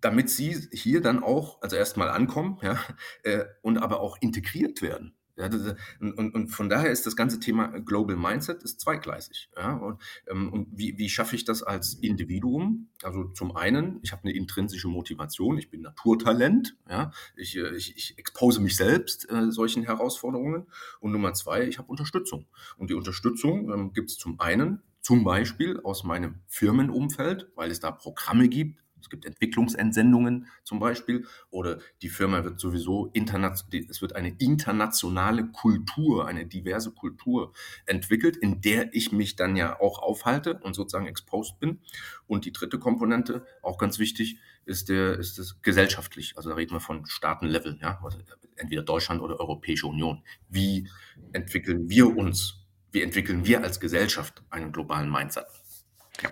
damit 0.00 0.30
sie 0.30 0.68
hier 0.72 1.00
dann 1.00 1.22
auch, 1.22 1.60
also 1.62 1.76
erstmal 1.76 2.08
ankommen, 2.10 2.58
ja, 2.62 2.78
äh, 3.22 3.44
und 3.62 3.78
aber 3.78 4.00
auch 4.00 4.16
integriert 4.20 4.82
werden. 4.82 5.14
Ja, 5.40 5.48
das, 5.48 5.74
und, 6.00 6.34
und, 6.34 6.48
von 6.48 6.68
daher 6.68 6.90
ist 6.90 7.06
das 7.06 7.16
ganze 7.16 7.40
Thema 7.40 7.68
Global 7.80 8.14
Mindset 8.14 8.62
ist 8.62 8.78
zweigleisig. 8.78 9.48
Ja? 9.56 9.72
Und, 9.72 10.02
ähm, 10.28 10.52
und 10.52 10.68
wie, 10.70 10.98
wie 10.98 11.08
schaffe 11.08 11.34
ich 11.34 11.46
das 11.46 11.62
als 11.62 11.94
Individuum? 11.94 12.90
Also 13.02 13.24
zum 13.24 13.56
einen, 13.56 14.00
ich 14.02 14.12
habe 14.12 14.24
eine 14.24 14.34
intrinsische 14.34 14.88
Motivation, 14.88 15.56
ich 15.56 15.70
bin 15.70 15.80
Naturtalent, 15.80 16.76
ja? 16.90 17.10
ich, 17.36 17.56
äh, 17.56 17.74
ich, 17.74 17.96
ich 17.96 18.18
expose 18.18 18.60
mich 18.60 18.76
selbst 18.76 19.30
äh, 19.30 19.50
solchen 19.50 19.82
Herausforderungen. 19.82 20.66
Und 21.00 21.12
Nummer 21.12 21.32
zwei, 21.32 21.66
ich 21.66 21.78
habe 21.78 21.88
Unterstützung. 21.88 22.46
Und 22.76 22.90
die 22.90 22.94
Unterstützung 22.94 23.72
ähm, 23.72 23.92
gibt 23.94 24.10
es 24.10 24.18
zum 24.18 24.38
einen 24.40 24.82
zum 25.00 25.24
Beispiel 25.24 25.80
aus 25.80 26.04
meinem 26.04 26.40
Firmenumfeld, 26.48 27.50
weil 27.54 27.70
es 27.70 27.80
da 27.80 27.90
Programme 27.90 28.50
gibt, 28.50 28.78
es 29.00 29.10
gibt 29.10 29.24
Entwicklungsentsendungen 29.24 30.46
zum 30.64 30.78
Beispiel 30.78 31.26
oder 31.50 31.78
die 32.02 32.08
Firma 32.08 32.44
wird 32.44 32.60
sowieso 32.60 33.06
international, 33.12 33.86
es 33.88 34.02
wird 34.02 34.16
eine 34.16 34.34
internationale 34.38 35.46
Kultur, 35.50 36.26
eine 36.26 36.46
diverse 36.46 36.92
Kultur 36.92 37.52
entwickelt, 37.86 38.36
in 38.36 38.60
der 38.60 38.94
ich 38.94 39.12
mich 39.12 39.36
dann 39.36 39.56
ja 39.56 39.80
auch 39.80 40.00
aufhalte 40.00 40.60
und 40.62 40.74
sozusagen 40.74 41.06
exposed 41.06 41.58
bin. 41.60 41.80
Und 42.26 42.44
die 42.44 42.52
dritte 42.52 42.78
Komponente, 42.78 43.44
auch 43.62 43.78
ganz 43.78 43.98
wichtig, 43.98 44.38
ist 44.64 44.88
der, 44.88 45.18
ist 45.18 45.38
das 45.38 45.62
gesellschaftlich. 45.62 46.36
Also 46.36 46.50
da 46.50 46.56
reden 46.56 46.72
wir 46.72 46.80
von 46.80 47.06
Staatenlevel, 47.06 47.78
ja, 47.80 48.00
also 48.02 48.18
entweder 48.56 48.82
Deutschland 48.82 49.20
oder 49.20 49.40
Europäische 49.40 49.86
Union. 49.86 50.22
Wie 50.48 50.88
entwickeln 51.32 51.88
wir 51.88 52.16
uns? 52.16 52.66
Wie 52.92 53.02
entwickeln 53.02 53.46
wir 53.46 53.62
als 53.62 53.80
Gesellschaft 53.80 54.42
einen 54.50 54.72
globalen 54.72 55.10
Mindset? 55.10 55.46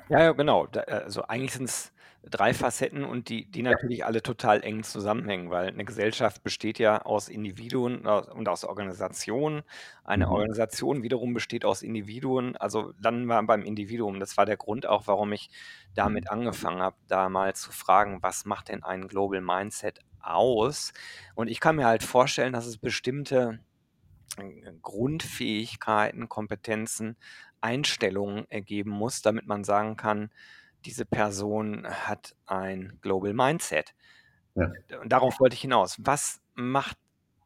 Ja, 0.08 0.22
ja, 0.22 0.32
genau. 0.32 0.66
Da, 0.66 0.80
also 0.80 1.22
eigentlich 1.22 1.52
sind 1.52 1.64
es 1.64 1.92
drei 2.22 2.52
Facetten 2.52 3.04
und 3.04 3.28
die, 3.28 3.46
die 3.50 3.62
natürlich 3.62 4.04
alle 4.04 4.22
total 4.22 4.62
eng 4.62 4.82
zusammenhängen, 4.82 5.50
weil 5.50 5.68
eine 5.68 5.84
Gesellschaft 5.84 6.42
besteht 6.42 6.78
ja 6.78 7.02
aus 7.02 7.28
Individuen 7.28 8.06
und 8.06 8.48
aus 8.48 8.64
Organisationen. 8.64 9.62
Eine 10.04 10.26
mhm. 10.26 10.32
Organisation 10.32 11.02
wiederum 11.02 11.32
besteht 11.32 11.64
aus 11.64 11.82
Individuen. 11.82 12.56
Also 12.56 12.92
landen 12.98 13.26
wir 13.26 13.42
beim 13.44 13.62
Individuum. 13.62 14.20
Das 14.20 14.36
war 14.36 14.46
der 14.46 14.56
Grund 14.56 14.86
auch, 14.86 15.06
warum 15.06 15.32
ich 15.32 15.50
damit 15.94 16.24
mhm. 16.24 16.30
angefangen 16.30 16.82
habe, 16.82 16.96
da 17.06 17.28
mal 17.28 17.54
zu 17.54 17.72
fragen, 17.72 18.18
was 18.22 18.44
macht 18.44 18.68
denn 18.68 18.82
ein 18.82 19.08
Global 19.08 19.40
Mindset 19.40 20.00
aus? 20.20 20.92
Und 21.34 21.48
ich 21.48 21.60
kann 21.60 21.76
mir 21.76 21.86
halt 21.86 22.02
vorstellen, 22.02 22.52
dass 22.52 22.66
es 22.66 22.78
bestimmte 22.78 23.60
äh, 24.36 24.72
Grundfähigkeiten, 24.82 26.28
Kompetenzen, 26.28 27.16
Einstellungen 27.60 28.48
ergeben 28.50 28.90
muss, 28.90 29.22
damit 29.22 29.46
man 29.46 29.64
sagen 29.64 29.96
kann, 29.96 30.30
diese 30.88 31.04
Person 31.04 31.86
hat 31.86 32.34
ein 32.46 32.98
Global 33.02 33.34
Mindset. 33.34 33.94
Ja. 34.54 34.72
Und 35.02 35.12
darauf 35.12 35.38
wollte 35.38 35.54
ich 35.54 35.60
hinaus. 35.60 35.98
Was 35.98 36.40
macht 36.54 36.96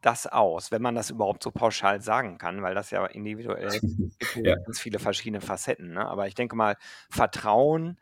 das 0.01 0.27
aus, 0.27 0.71
wenn 0.71 0.81
man 0.81 0.95
das 0.95 1.09
überhaupt 1.09 1.43
so 1.43 1.51
pauschal 1.51 2.01
sagen 2.01 2.37
kann, 2.37 2.61
weil 2.61 2.73
das 2.73 2.91
ja 2.91 3.05
individuell 3.05 3.69
ja. 4.35 4.55
ganz 4.55 4.79
viele 4.79 4.99
verschiedene 4.99 5.41
Facetten. 5.41 5.93
Ne? 5.93 6.05
Aber 6.07 6.27
ich 6.27 6.35
denke 6.35 6.55
mal, 6.55 6.77
Vertrauen 7.09 7.97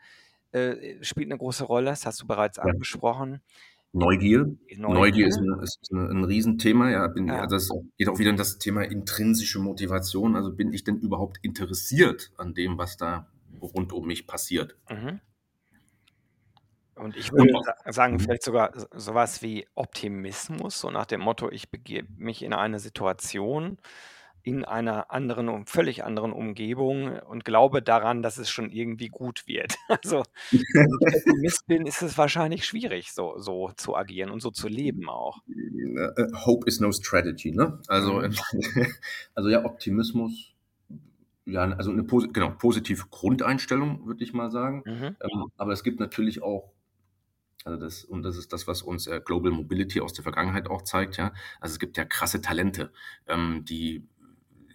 äh, 0.51 1.03
spielt 1.03 1.27
eine 1.27 1.37
große 1.37 1.63
Rolle, 1.63 1.91
das 1.91 2.05
hast 2.05 2.21
du 2.21 2.27
bereits 2.27 2.57
ja. 2.57 2.63
angesprochen. 2.63 3.41
Neugier. 3.93 4.45
Neugier, 4.77 4.77
Neugier 4.77 5.27
ist, 5.27 5.37
ein, 5.37 5.59
ist 5.61 5.91
ein, 5.91 6.23
Riesenthema. 6.23 6.89
Ja, 6.91 7.07
bin, 7.07 7.27
ja. 7.27 7.41
Also 7.41 7.55
das 7.55 7.69
geht 7.97 8.09
auch 8.09 8.19
wieder 8.19 8.29
in 8.29 8.37
das 8.37 8.57
Thema 8.57 8.83
intrinsische 8.83 9.59
Motivation. 9.59 10.35
Also 10.35 10.53
bin 10.53 10.71
ich 10.71 10.83
denn 10.83 10.99
überhaupt 10.99 11.39
interessiert 11.41 12.31
an 12.37 12.53
dem, 12.53 12.77
was 12.77 12.97
da 12.97 13.27
rund 13.61 13.91
um 13.91 14.07
mich 14.07 14.27
passiert? 14.27 14.77
Mhm. 14.89 15.19
Und 17.01 17.17
ich 17.17 17.31
würde 17.31 17.51
sagen, 17.89 18.13
mhm. 18.13 18.19
vielleicht 18.19 18.43
sogar 18.43 18.71
sowas 18.93 19.41
wie 19.41 19.67
Optimismus, 19.73 20.79
so 20.79 20.91
nach 20.91 21.07
dem 21.07 21.21
Motto, 21.21 21.49
ich 21.49 21.71
begebe 21.71 22.07
mich 22.17 22.43
in 22.43 22.53
eine 22.53 22.79
Situation, 22.79 23.79
in 24.43 24.65
einer 24.65 25.11
anderen, 25.11 25.65
völlig 25.65 26.03
anderen 26.03 26.31
Umgebung 26.31 27.19
und 27.19 27.45
glaube 27.45 27.81
daran, 27.81 28.21
dass 28.21 28.37
es 28.37 28.49
schon 28.49 28.69
irgendwie 28.69 29.07
gut 29.07 29.47
wird. 29.47 29.75
Also, 29.87 30.23
wenn 30.51 30.87
ich 30.87 31.13
Pessimist 31.13 31.67
bin, 31.67 31.85
ist 31.85 32.01
es 32.01 32.17
wahrscheinlich 32.17 32.65
schwierig, 32.65 33.11
so, 33.11 33.37
so 33.37 33.71
zu 33.75 33.95
agieren 33.95 34.31
und 34.31 34.41
so 34.41 34.51
zu 34.51 34.67
leben 34.67 35.09
auch. 35.09 35.39
Äh, 35.47 36.27
Hope 36.45 36.67
is 36.67 36.79
no 36.79 36.91
strategy, 36.91 37.51
ne? 37.51 37.79
Also, 37.87 38.21
mhm. 38.21 38.35
also 39.35 39.49
ja, 39.49 39.65
Optimismus, 39.65 40.53
ja, 41.45 41.63
also 41.63 41.91
eine 41.91 42.03
genau, 42.03 42.51
positive 42.51 43.05
Grundeinstellung, 43.09 44.05
würde 44.05 44.23
ich 44.23 44.33
mal 44.33 44.49
sagen. 44.49 44.83
Mhm. 44.85 45.15
Ähm, 45.21 45.51
aber 45.57 45.73
es 45.73 45.83
gibt 45.83 45.99
natürlich 45.99 46.41
auch 46.41 46.71
also 47.63 47.79
das, 47.79 48.03
und 48.03 48.23
das 48.23 48.37
ist 48.37 48.53
das, 48.53 48.67
was 48.67 48.81
uns 48.81 49.07
äh, 49.07 49.21
Global 49.23 49.51
Mobility 49.51 50.01
aus 50.01 50.13
der 50.13 50.23
Vergangenheit 50.23 50.69
auch 50.69 50.81
zeigt, 50.81 51.17
ja. 51.17 51.33
Also 51.59 51.73
es 51.73 51.79
gibt 51.79 51.97
ja 51.97 52.05
krasse 52.05 52.41
Talente, 52.41 52.91
ähm, 53.27 53.63
die, 53.65 54.07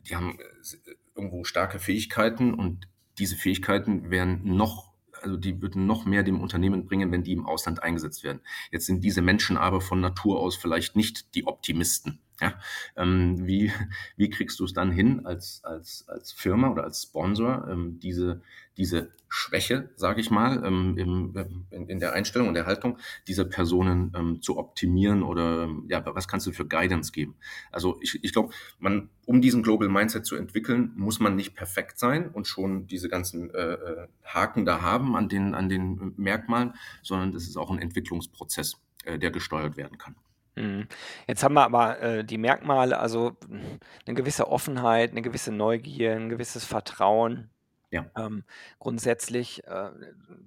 die 0.09 0.16
haben 0.16 0.38
äh, 0.38 0.95
irgendwo 1.14 1.45
starke 1.45 1.78
Fähigkeiten 1.78 2.55
und 2.55 2.88
diese 3.19 3.37
Fähigkeiten 3.37 4.11
werden 4.11 4.57
noch, 4.57 4.93
also 5.23 5.37
die 5.37 5.61
würden 5.62 5.87
noch 5.87 6.05
mehr 6.05 6.23
dem 6.23 6.40
Unternehmen 6.40 6.87
bringen, 6.87 7.11
wenn 7.11 7.23
die 7.23 7.33
im 7.33 7.47
Ausland 7.47 7.83
eingesetzt 7.83 8.23
werden. 8.23 8.40
Jetzt 8.71 8.87
sind 8.87 9.02
diese 9.02 9.23
Menschen 9.23 9.57
aber 9.57 9.81
von 9.81 10.00
Natur 10.00 10.40
aus 10.40 10.57
vielleicht 10.57 10.97
nicht 10.97 11.35
die 11.35 11.47
Optimisten. 11.47 12.21
Ja, 12.40 12.59
ähm, 12.97 13.47
wie, 13.47 13.73
wie 14.16 14.31
kriegst 14.31 14.61
du 14.61 14.64
es 14.64 14.73
dann 14.73 14.90
hin, 14.90 15.25
als, 15.25 15.62
als, 15.64 16.07
als 16.09 16.33
Firma 16.33 16.69
oder 16.69 16.85
als 16.85 17.02
Sponsor 17.02 17.66
ähm, 17.71 17.99
diese, 17.99 18.43
diese 18.76 19.11
Schwäche, 19.28 19.90
sage 19.97 20.21
ich 20.21 20.31
mal, 20.31 20.62
ähm, 20.64 20.97
im, 20.99 21.66
in, 21.71 21.88
in, 21.88 21.99
der 21.99 22.12
Einstellung 22.12 22.49
und 22.49 22.55
der 22.55 22.66
Haltung 22.66 22.99
dieser 23.26 23.45
Personen 23.45 24.12
ähm, 24.14 24.43
zu 24.43 24.57
optimieren 24.59 25.23
oder 25.23 25.69
ja, 25.88 26.05
was 26.14 26.28
kannst 26.28 26.47
du 26.47 26.52
für 26.52 26.66
Guidance 26.66 27.11
geben? 27.11 27.35
Also 27.73 27.99
ich, 28.02 28.23
ich 28.23 28.33
glaube, 28.33 28.52
man, 28.78 29.09
um 29.25 29.40
diesen 29.40 29.62
Global 29.62 29.88
Mindset 29.88 30.26
zu 30.26 30.37
entwickeln, 30.37 30.93
muss 30.95 31.21
man 31.21 31.37
nicht 31.37 31.55
perfekt 31.55 31.99
sein 31.99 32.28
und 32.28 32.47
schon 32.47 32.87
diese 32.87 33.09
ganzen 33.09 33.52
äh, 33.52 33.73
äh 33.75 34.09
Haken 34.25 34.64
da 34.64 34.83
haben 34.83 35.16
an 35.16 35.28
den, 35.28 35.55
an 35.55 35.69
den 35.69 36.14
Merkmalen, 36.16 36.75
sondern 37.02 37.33
das 37.33 37.45
ist 37.45 37.57
auch 37.57 37.71
ein 37.71 37.78
Entwicklungsprozess, 37.78 38.76
äh, 39.05 39.19
der 39.19 39.31
gesteuert 39.31 39.76
werden 39.76 39.99
kann. 39.99 40.14
Mhm. 40.56 40.88
Jetzt 41.28 41.44
haben 41.44 41.54
wir 41.54 41.64
aber 41.64 42.00
äh, 42.00 42.25
die 42.25 42.38
Merkmale, 42.38 42.98
also 42.98 43.36
eine 44.06 44.14
gewisse 44.14 44.48
Offenheit, 44.48 45.12
eine 45.12 45.22
gewisse 45.22 45.52
Neugier, 45.52 46.16
ein 46.16 46.28
gewisses 46.28 46.64
Vertrauen. 46.64 47.50
Ja. 47.90 48.10
Ähm, 48.16 48.42
grundsätzlich, 48.78 49.64
äh, 49.64 49.90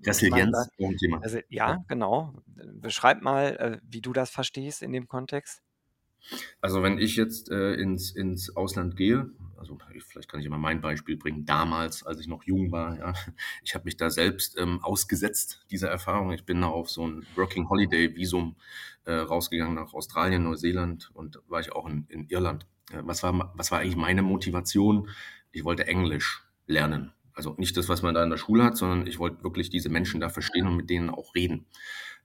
Resilienz, 0.06 0.70
Thema. 1.00 1.22
also, 1.22 1.40
ja, 1.48 1.84
genau. 1.88 2.34
Beschreib 2.74 3.22
mal, 3.22 3.56
äh, 3.58 3.78
wie 3.88 4.02
du 4.02 4.12
das 4.12 4.30
verstehst 4.30 4.82
in 4.82 4.92
dem 4.92 5.08
Kontext. 5.08 5.62
Also 6.60 6.84
wenn 6.84 6.98
ich 6.98 7.16
jetzt 7.16 7.50
äh, 7.50 7.76
ins, 7.76 8.12
ins 8.12 8.56
Ausland 8.56 8.98
gehe, 8.98 9.30
also 9.60 9.78
vielleicht 10.00 10.30
kann 10.30 10.40
ich 10.40 10.46
immer 10.46 10.58
mein 10.58 10.82
Beispiel 10.82 11.18
bringen, 11.18 11.46
damals, 11.46 12.04
als 12.04 12.20
ich 12.20 12.28
noch 12.28 12.44
jung 12.44 12.72
war, 12.72 12.98
ja, 12.98 13.14
ich 13.64 13.76
habe 13.76 13.86
mich 13.86 13.98
da 13.98 14.10
selbst 14.10 14.58
ähm, 14.58 14.84
ausgesetzt, 14.84 15.66
diese 15.70 15.88
Erfahrung. 15.88 16.32
Ich 16.32 16.46
bin 16.46 16.62
da 16.62 16.68
auf 16.68 16.90
so 16.90 17.06
ein 17.06 17.26
Working 17.36 17.70
Holiday 17.70 18.16
Visum 18.16 18.56
äh, 19.06 19.14
rausgegangen 19.14 19.76
nach 19.76 19.94
Australien, 19.94 20.44
Neuseeland 20.44 21.12
und 21.14 21.40
war 21.48 21.60
ich 21.60 21.72
auch 21.72 21.88
in, 21.88 22.06
in 22.10 22.28
Irland. 22.30 22.66
Äh, 22.92 23.02
was, 23.04 23.24
war, 23.24 23.54
was 23.56 23.72
war 23.72 23.80
eigentlich 23.80 23.96
meine 23.96 24.22
Motivation? 24.22 25.10
Ich 25.52 25.64
wollte 25.64 25.88
Englisch 25.88 26.44
lernen. 26.66 27.14
Also 27.34 27.56
nicht 27.58 27.78
das, 27.78 27.88
was 27.88 28.02
man 28.02 28.14
da 28.14 28.24
in 28.24 28.30
der 28.30 28.38
Schule 28.38 28.64
hat, 28.64 28.78
sondern 28.78 29.08
ich 29.08 29.18
wollte 29.20 29.44
wirklich 29.44 29.70
diese 29.70 29.90
Menschen 29.90 30.20
da 30.20 30.30
verstehen 30.30 30.68
und 30.68 30.76
mit 30.76 30.90
denen 30.90 31.10
auch 31.10 31.36
reden. 31.36 31.68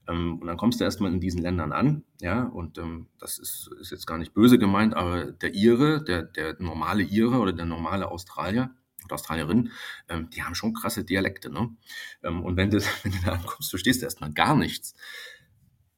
Ähm, 0.07 0.39
und 0.39 0.47
dann 0.47 0.57
kommst 0.57 0.79
du 0.79 0.83
erstmal 0.83 1.11
in 1.11 1.19
diesen 1.19 1.41
Ländern 1.41 1.71
an, 1.71 2.03
ja, 2.21 2.43
und 2.43 2.77
ähm, 2.77 3.07
das 3.19 3.39
ist, 3.39 3.69
ist 3.79 3.91
jetzt 3.91 4.05
gar 4.05 4.17
nicht 4.17 4.33
böse 4.33 4.59
gemeint, 4.59 4.93
aber 4.93 5.31
der 5.31 5.53
Ire, 5.53 6.03
der, 6.03 6.23
der 6.23 6.55
normale 6.59 7.03
Ire 7.03 7.39
oder 7.39 7.53
der 7.53 7.65
normale 7.65 8.09
Australier 8.09 8.71
oder 9.03 9.15
Australierin, 9.15 9.71
ähm, 10.09 10.29
die 10.29 10.43
haben 10.43 10.55
schon 10.55 10.73
krasse 10.73 11.03
Dialekte, 11.03 11.51
ne? 11.51 11.75
Ähm, 12.23 12.43
und 12.43 12.57
wenn 12.57 12.69
du, 12.69 12.79
wenn 13.03 13.11
du 13.11 13.17
da 13.23 13.33
ankommst, 13.33 13.69
verstehst 13.69 14.01
du 14.01 14.05
erstmal 14.05 14.33
gar 14.33 14.55
nichts. 14.55 14.93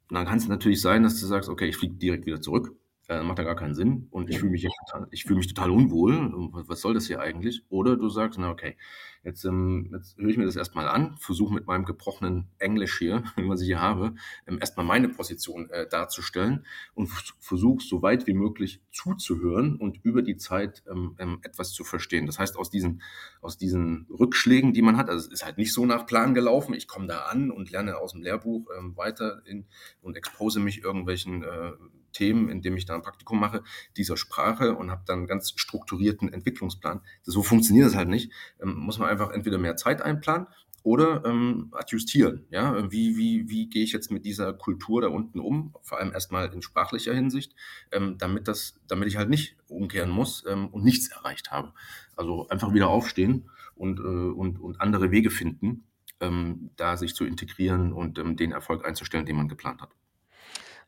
Und 0.09 0.15
dann 0.15 0.25
kann 0.25 0.37
es 0.37 0.47
natürlich 0.47 0.81
sein, 0.81 1.03
dass 1.03 1.19
du 1.19 1.25
sagst, 1.25 1.49
okay, 1.49 1.67
ich 1.67 1.77
fliege 1.77 1.95
direkt 1.95 2.25
wieder 2.25 2.41
zurück 2.41 2.73
äh, 3.09 3.23
macht 3.23 3.37
ja 3.37 3.45
gar 3.45 3.55
keinen 3.55 3.73
Sinn 3.73 4.07
und 4.11 4.29
ich 4.29 4.39
fühle 4.39 4.51
mich, 4.51 4.67
total, 4.85 5.07
ich 5.11 5.23
fühle 5.23 5.37
mich 5.37 5.47
total 5.47 5.71
unwohl. 5.71 6.31
Was 6.67 6.81
soll 6.81 6.93
das 6.93 7.07
hier 7.07 7.21
eigentlich? 7.21 7.63
Oder 7.69 7.95
du 7.95 8.09
sagst, 8.09 8.37
na 8.37 8.49
okay, 8.49 8.75
jetzt, 9.23 9.45
ähm, 9.45 9.91
jetzt 9.93 10.17
höre 10.17 10.29
ich 10.29 10.37
mir 10.37 10.45
das 10.45 10.55
erstmal 10.55 10.87
an, 10.87 11.15
versuche 11.17 11.53
mit 11.53 11.67
meinem 11.67 11.85
gebrochenen 11.85 12.49
Englisch 12.59 12.97
hier, 12.97 13.23
was 13.37 13.61
ich 13.61 13.67
hier 13.67 13.81
habe, 13.81 14.15
ähm, 14.45 14.57
erstmal 14.59 14.85
meine 14.85 15.09
Position 15.09 15.69
äh, 15.69 15.87
darzustellen 15.87 16.65
und 16.95 17.07
versuche 17.39 17.83
so 17.83 18.01
weit 18.01 18.27
wie 18.27 18.33
möglich 18.33 18.81
zuzuhören 18.91 19.77
und 19.77 20.03
über 20.03 20.21
die 20.21 20.37
Zeit 20.37 20.83
ähm, 20.89 21.15
ähm, 21.19 21.39
etwas 21.43 21.71
zu 21.71 21.83
verstehen. 21.83 22.25
Das 22.25 22.39
heißt, 22.39 22.57
aus 22.57 22.69
diesen, 22.69 23.01
aus 23.41 23.57
diesen 23.57 24.07
Rückschlägen, 24.09 24.73
die 24.73 24.81
man 24.81 24.97
hat, 24.97 25.09
also 25.09 25.27
es 25.27 25.31
ist 25.31 25.45
halt 25.45 25.57
nicht 25.57 25.73
so 25.73 25.85
nach 25.85 26.05
Plan 26.05 26.33
gelaufen, 26.33 26.73
ich 26.73 26.87
komme 26.87 27.07
da 27.07 27.19
an 27.19 27.51
und 27.51 27.71
lerne 27.71 27.97
aus 27.97 28.11
dem 28.11 28.21
Lehrbuch 28.21 28.67
ähm, 28.77 28.97
weiter 28.97 29.41
in, 29.45 29.65
und 30.01 30.17
expose 30.17 30.59
mich 30.59 30.83
irgendwelchen 30.83 31.43
äh, 31.43 31.71
Themen, 32.11 32.49
indem 32.49 32.77
ich 32.77 32.85
da 32.85 32.95
ein 32.95 33.01
Praktikum 33.01 33.39
mache, 33.39 33.63
dieser 33.95 34.17
Sprache 34.17 34.75
und 34.75 34.91
habe 34.91 35.03
dann 35.05 35.19
einen 35.19 35.27
ganz 35.27 35.53
strukturierten 35.55 36.31
Entwicklungsplan. 36.31 37.01
So 37.23 37.43
funktioniert 37.43 37.87
das 37.87 37.95
halt 37.95 38.09
nicht. 38.09 38.31
Ähm, 38.61 38.75
muss 38.75 38.99
man 38.99 39.09
einfach 39.09 39.31
entweder 39.31 39.57
mehr 39.57 39.75
Zeit 39.75 40.01
einplanen 40.01 40.47
oder 40.87 41.25
ähm, 41.25 41.67
adjustieren. 41.73 42.45
Ja? 42.49 42.89
Wie, 42.89 43.17
wie, 43.17 43.49
wie 43.49 43.67
gehe 43.69 43.83
ich 43.83 43.91
jetzt 43.91 44.09
mit 44.09 44.23
dieser 44.23 44.53
Kultur 44.53 45.01
da 45.01 45.09
unten 45.09 45.41
um? 45.41 45.75
Vor 45.81 45.99
allem 45.99 46.13
erstmal 46.13 46.53
in 46.53 46.61
sprachlicher 46.61 47.13
Hinsicht, 47.13 47.53
ähm, 47.91 48.17
damit, 48.17 48.47
das, 48.47 48.79
damit 48.87 49.09
ich 49.09 49.17
halt 49.17 49.29
nicht 49.29 49.57
umkehren 49.67 50.09
muss 50.09 50.45
ähm, 50.47 50.67
und 50.69 50.85
nichts 50.85 51.09
erreicht 51.09 51.51
habe. 51.51 51.73
Also 52.15 52.47
einfach 52.47 52.73
wieder 52.73 52.87
aufstehen 52.87 53.49
und, 53.75 53.99
äh, 53.99 54.01
und, 54.01 54.61
und 54.61 54.79
andere 54.79 55.11
Wege 55.11 55.29
finden, 55.29 55.83
ähm, 56.21 56.69
da 56.77 56.95
sich 56.95 57.15
zu 57.15 57.25
integrieren 57.25 57.91
und 57.91 58.17
ähm, 58.17 58.37
den 58.37 58.53
Erfolg 58.53 58.85
einzustellen, 58.85 59.25
den 59.25 59.35
man 59.35 59.49
geplant 59.49 59.81
hat. 59.81 59.89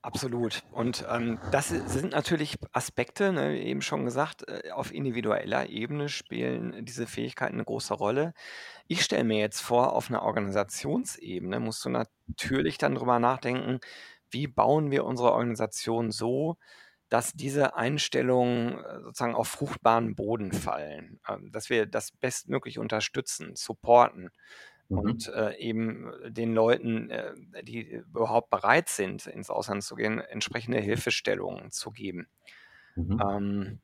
Absolut. 0.01 0.63
Und 0.71 1.05
ähm, 1.09 1.39
das 1.51 1.67
sind 1.69 2.13
natürlich 2.13 2.55
Aspekte, 2.71 3.33
ne, 3.33 3.59
eben 3.61 3.81
schon 3.81 4.05
gesagt, 4.05 4.47
äh, 4.47 4.71
auf 4.71 4.93
individueller 4.93 5.67
Ebene 5.69 6.07
spielen 6.07 6.85
diese 6.85 7.05
Fähigkeiten 7.05 7.55
eine 7.55 7.65
große 7.65 7.93
Rolle. 7.93 8.33
Ich 8.87 9.01
stelle 9.03 9.25
mir 9.25 9.39
jetzt 9.39 9.59
vor, 9.61 9.91
auf 9.93 10.09
einer 10.09 10.21
Organisationsebene 10.23 11.59
musst 11.59 11.83
du 11.83 11.89
natürlich 11.89 12.77
dann 12.77 12.95
drüber 12.95 13.19
nachdenken, 13.19 13.79
wie 14.31 14.47
bauen 14.47 14.89
wir 14.89 15.03
unsere 15.03 15.33
Organisation 15.33 16.11
so, 16.11 16.55
dass 17.09 17.33
diese 17.33 17.75
Einstellungen 17.75 18.79
äh, 18.79 19.01
sozusagen 19.01 19.35
auf 19.35 19.49
fruchtbaren 19.49 20.15
Boden 20.15 20.53
fallen, 20.53 21.19
ähm, 21.27 21.51
dass 21.51 21.69
wir 21.69 21.85
das 21.87 22.11
bestmöglich 22.13 22.79
unterstützen, 22.79 23.55
supporten 23.55 24.29
Mhm. 24.89 24.97
und 24.97 25.27
äh, 25.29 25.55
eben 25.57 26.11
den 26.27 26.53
Leuten, 26.53 27.09
äh, 27.11 27.33
die 27.63 27.81
überhaupt 27.81 28.49
bereit 28.49 28.89
sind, 28.89 29.27
ins 29.27 29.49
Ausland 29.49 29.83
zu 29.83 29.95
gehen, 29.95 30.19
entsprechende 30.19 30.79
Hilfestellungen 30.79 31.71
zu 31.71 31.91
geben. 31.91 32.27
Mhm. 32.95 33.19
Ähm, 33.21 33.81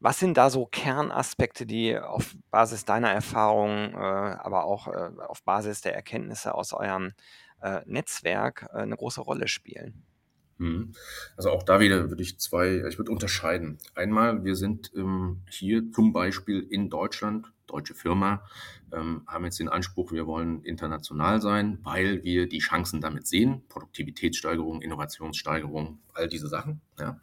was 0.00 0.18
sind 0.18 0.36
da 0.36 0.50
so 0.50 0.66
Kernaspekte, 0.66 1.64
die 1.64 1.98
auf 1.98 2.34
Basis 2.50 2.84
deiner 2.84 3.10
Erfahrungen, 3.10 3.94
äh, 3.94 3.96
aber 3.96 4.64
auch 4.64 4.88
äh, 4.88 5.10
auf 5.26 5.42
Basis 5.44 5.80
der 5.80 5.94
Erkenntnisse 5.94 6.54
aus 6.54 6.72
eurem 6.72 7.12
äh, 7.62 7.80
Netzwerk 7.86 8.68
äh, 8.72 8.78
eine 8.78 8.96
große 8.96 9.20
Rolle 9.20 9.48
spielen? 9.48 10.04
Mhm. 10.58 10.92
Also 11.36 11.50
auch 11.50 11.62
da 11.62 11.80
wieder 11.80 12.08
würde 12.10 12.22
ich 12.22 12.38
zwei, 12.38 12.84
ich 12.88 12.98
würde 12.98 13.10
unterscheiden. 13.10 13.78
Einmal, 13.94 14.44
wir 14.44 14.56
sind 14.56 14.92
ähm, 14.94 15.42
hier 15.48 15.90
zum 15.92 16.12
Beispiel 16.12 16.60
in 16.70 16.90
Deutschland, 16.90 17.52
deutsche 17.66 17.94
Firma, 17.94 18.44
ähm, 18.92 19.22
haben 19.26 19.44
jetzt 19.44 19.58
den 19.58 19.68
Anspruch, 19.68 20.12
wir 20.12 20.26
wollen 20.26 20.62
international 20.62 21.40
sein, 21.40 21.78
weil 21.82 22.22
wir 22.22 22.48
die 22.48 22.58
Chancen 22.58 23.00
damit 23.00 23.26
sehen, 23.26 23.62
Produktivitätssteigerung, 23.68 24.82
Innovationssteigerung, 24.82 25.98
all 26.12 26.28
diese 26.28 26.48
Sachen. 26.48 26.80
Ja. 26.98 27.18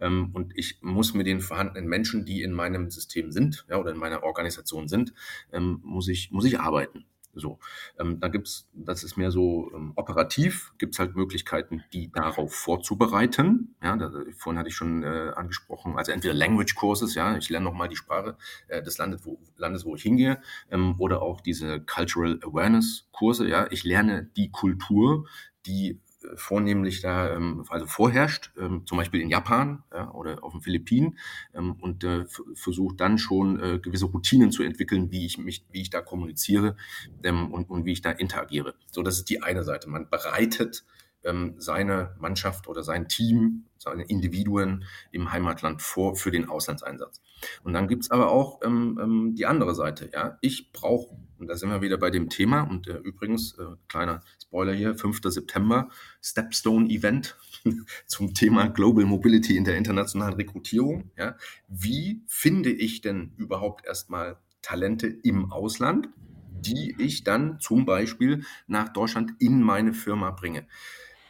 Ähm, 0.00 0.30
und 0.32 0.56
ich 0.56 0.78
muss 0.80 1.14
mit 1.14 1.26
den 1.26 1.40
vorhandenen 1.40 1.88
Menschen, 1.88 2.24
die 2.24 2.42
in 2.42 2.52
meinem 2.52 2.90
System 2.90 3.30
sind 3.30 3.66
ja, 3.68 3.76
oder 3.78 3.90
in 3.90 3.98
meiner 3.98 4.22
Organisation 4.22 4.88
sind, 4.88 5.12
ähm, 5.52 5.80
muss, 5.84 6.08
ich, 6.08 6.30
muss 6.30 6.46
ich 6.46 6.58
arbeiten. 6.58 7.04
So, 7.34 7.58
ähm, 7.98 8.18
da 8.18 8.28
gibt's, 8.28 8.68
das 8.72 9.04
ist 9.04 9.16
mehr 9.16 9.30
so 9.30 9.70
ähm, 9.74 9.92
operativ, 9.96 10.72
gibt's 10.78 10.98
halt 10.98 11.14
Möglichkeiten, 11.14 11.84
die 11.92 12.10
darauf 12.10 12.52
vorzubereiten. 12.52 13.76
Ja, 13.82 13.96
da, 13.96 14.10
vorhin 14.36 14.58
hatte 14.58 14.68
ich 14.68 14.74
schon 14.74 15.04
äh, 15.04 15.32
angesprochen, 15.36 15.96
also 15.96 16.12
entweder 16.12 16.34
Language 16.34 16.74
Courses, 16.74 17.14
ja, 17.14 17.36
ich 17.36 17.48
lerne 17.48 17.64
nochmal 17.64 17.88
die 17.88 17.96
Sprache 17.96 18.36
äh, 18.68 18.82
des 18.82 18.98
Landes 18.98 19.24
wo, 19.24 19.38
Landes, 19.56 19.84
wo 19.84 19.94
ich 19.94 20.02
hingehe, 20.02 20.40
ähm, 20.70 20.96
oder 20.98 21.22
auch 21.22 21.40
diese 21.40 21.80
Cultural 21.80 22.40
Awareness 22.42 23.08
Kurse, 23.12 23.48
ja, 23.48 23.66
ich 23.70 23.84
lerne 23.84 24.30
die 24.36 24.50
Kultur, 24.50 25.26
die 25.66 26.00
vornehmlich 26.34 27.00
da 27.00 27.34
ähm, 27.34 27.64
also 27.68 27.86
vorherrscht, 27.86 28.52
ähm, 28.58 28.82
zum 28.86 28.98
Beispiel 28.98 29.20
in 29.20 29.28
Japan 29.28 29.82
ja, 29.92 30.10
oder 30.12 30.42
auf 30.44 30.52
den 30.52 30.60
Philippinen 30.60 31.18
ähm, 31.54 31.76
und 31.80 32.04
äh, 32.04 32.24
versucht 32.54 33.00
dann 33.00 33.18
schon 33.18 33.60
äh, 33.60 33.78
gewisse 33.78 34.06
Routinen 34.06 34.52
zu 34.52 34.62
entwickeln, 34.62 35.10
wie 35.10 35.26
ich 35.26 35.38
mich, 35.38 35.64
wie 35.70 35.82
ich 35.82 35.90
da 35.90 36.00
kommuniziere 36.00 36.76
und, 37.22 37.70
und 37.70 37.84
wie 37.84 37.92
ich 37.92 38.02
da 38.02 38.10
interagiere. 38.10 38.74
So, 38.90 39.02
das 39.02 39.18
ist 39.18 39.30
die 39.30 39.42
eine 39.42 39.64
Seite. 39.64 39.88
Man 39.88 40.08
bereitet 40.08 40.84
ähm, 41.24 41.54
seine 41.58 42.14
Mannschaft 42.18 42.68
oder 42.68 42.82
sein 42.82 43.08
Team, 43.08 43.66
seine 43.78 44.04
Individuen 44.04 44.84
im 45.10 45.32
Heimatland 45.32 45.82
vor 45.82 46.16
für 46.16 46.30
den 46.30 46.48
Auslandseinsatz. 46.48 47.20
Und 47.62 47.72
dann 47.72 47.88
gibt's 47.88 48.10
aber 48.10 48.30
auch 48.30 48.60
ähm, 48.62 48.98
ähm, 49.02 49.34
die 49.34 49.46
andere 49.46 49.74
Seite. 49.74 50.10
Ja, 50.12 50.38
ich 50.40 50.72
brauche 50.72 51.16
und 51.40 51.48
da 51.48 51.56
sind 51.56 51.70
wir 51.70 51.80
wieder 51.80 51.96
bei 51.96 52.10
dem 52.10 52.28
Thema. 52.28 52.62
Und 52.62 52.86
äh, 52.86 52.98
übrigens, 52.98 53.58
äh, 53.58 53.64
kleiner 53.88 54.20
Spoiler 54.42 54.74
hier, 54.74 54.94
5. 54.94 55.20
September, 55.24 55.88
Stepstone-Event 56.22 57.36
zum 58.06 58.34
Thema 58.34 58.68
Global 58.68 59.06
Mobility 59.06 59.56
in 59.56 59.64
der 59.64 59.76
internationalen 59.76 60.34
Rekrutierung. 60.34 61.10
Ja. 61.16 61.36
Wie 61.66 62.22
finde 62.26 62.70
ich 62.70 63.00
denn 63.00 63.32
überhaupt 63.38 63.86
erstmal 63.86 64.36
Talente 64.60 65.06
im 65.06 65.50
Ausland, 65.50 66.10
die 66.50 66.94
ich 66.98 67.24
dann 67.24 67.58
zum 67.58 67.86
Beispiel 67.86 68.44
nach 68.66 68.90
Deutschland 68.90 69.32
in 69.38 69.62
meine 69.62 69.94
Firma 69.94 70.30
bringe? 70.30 70.66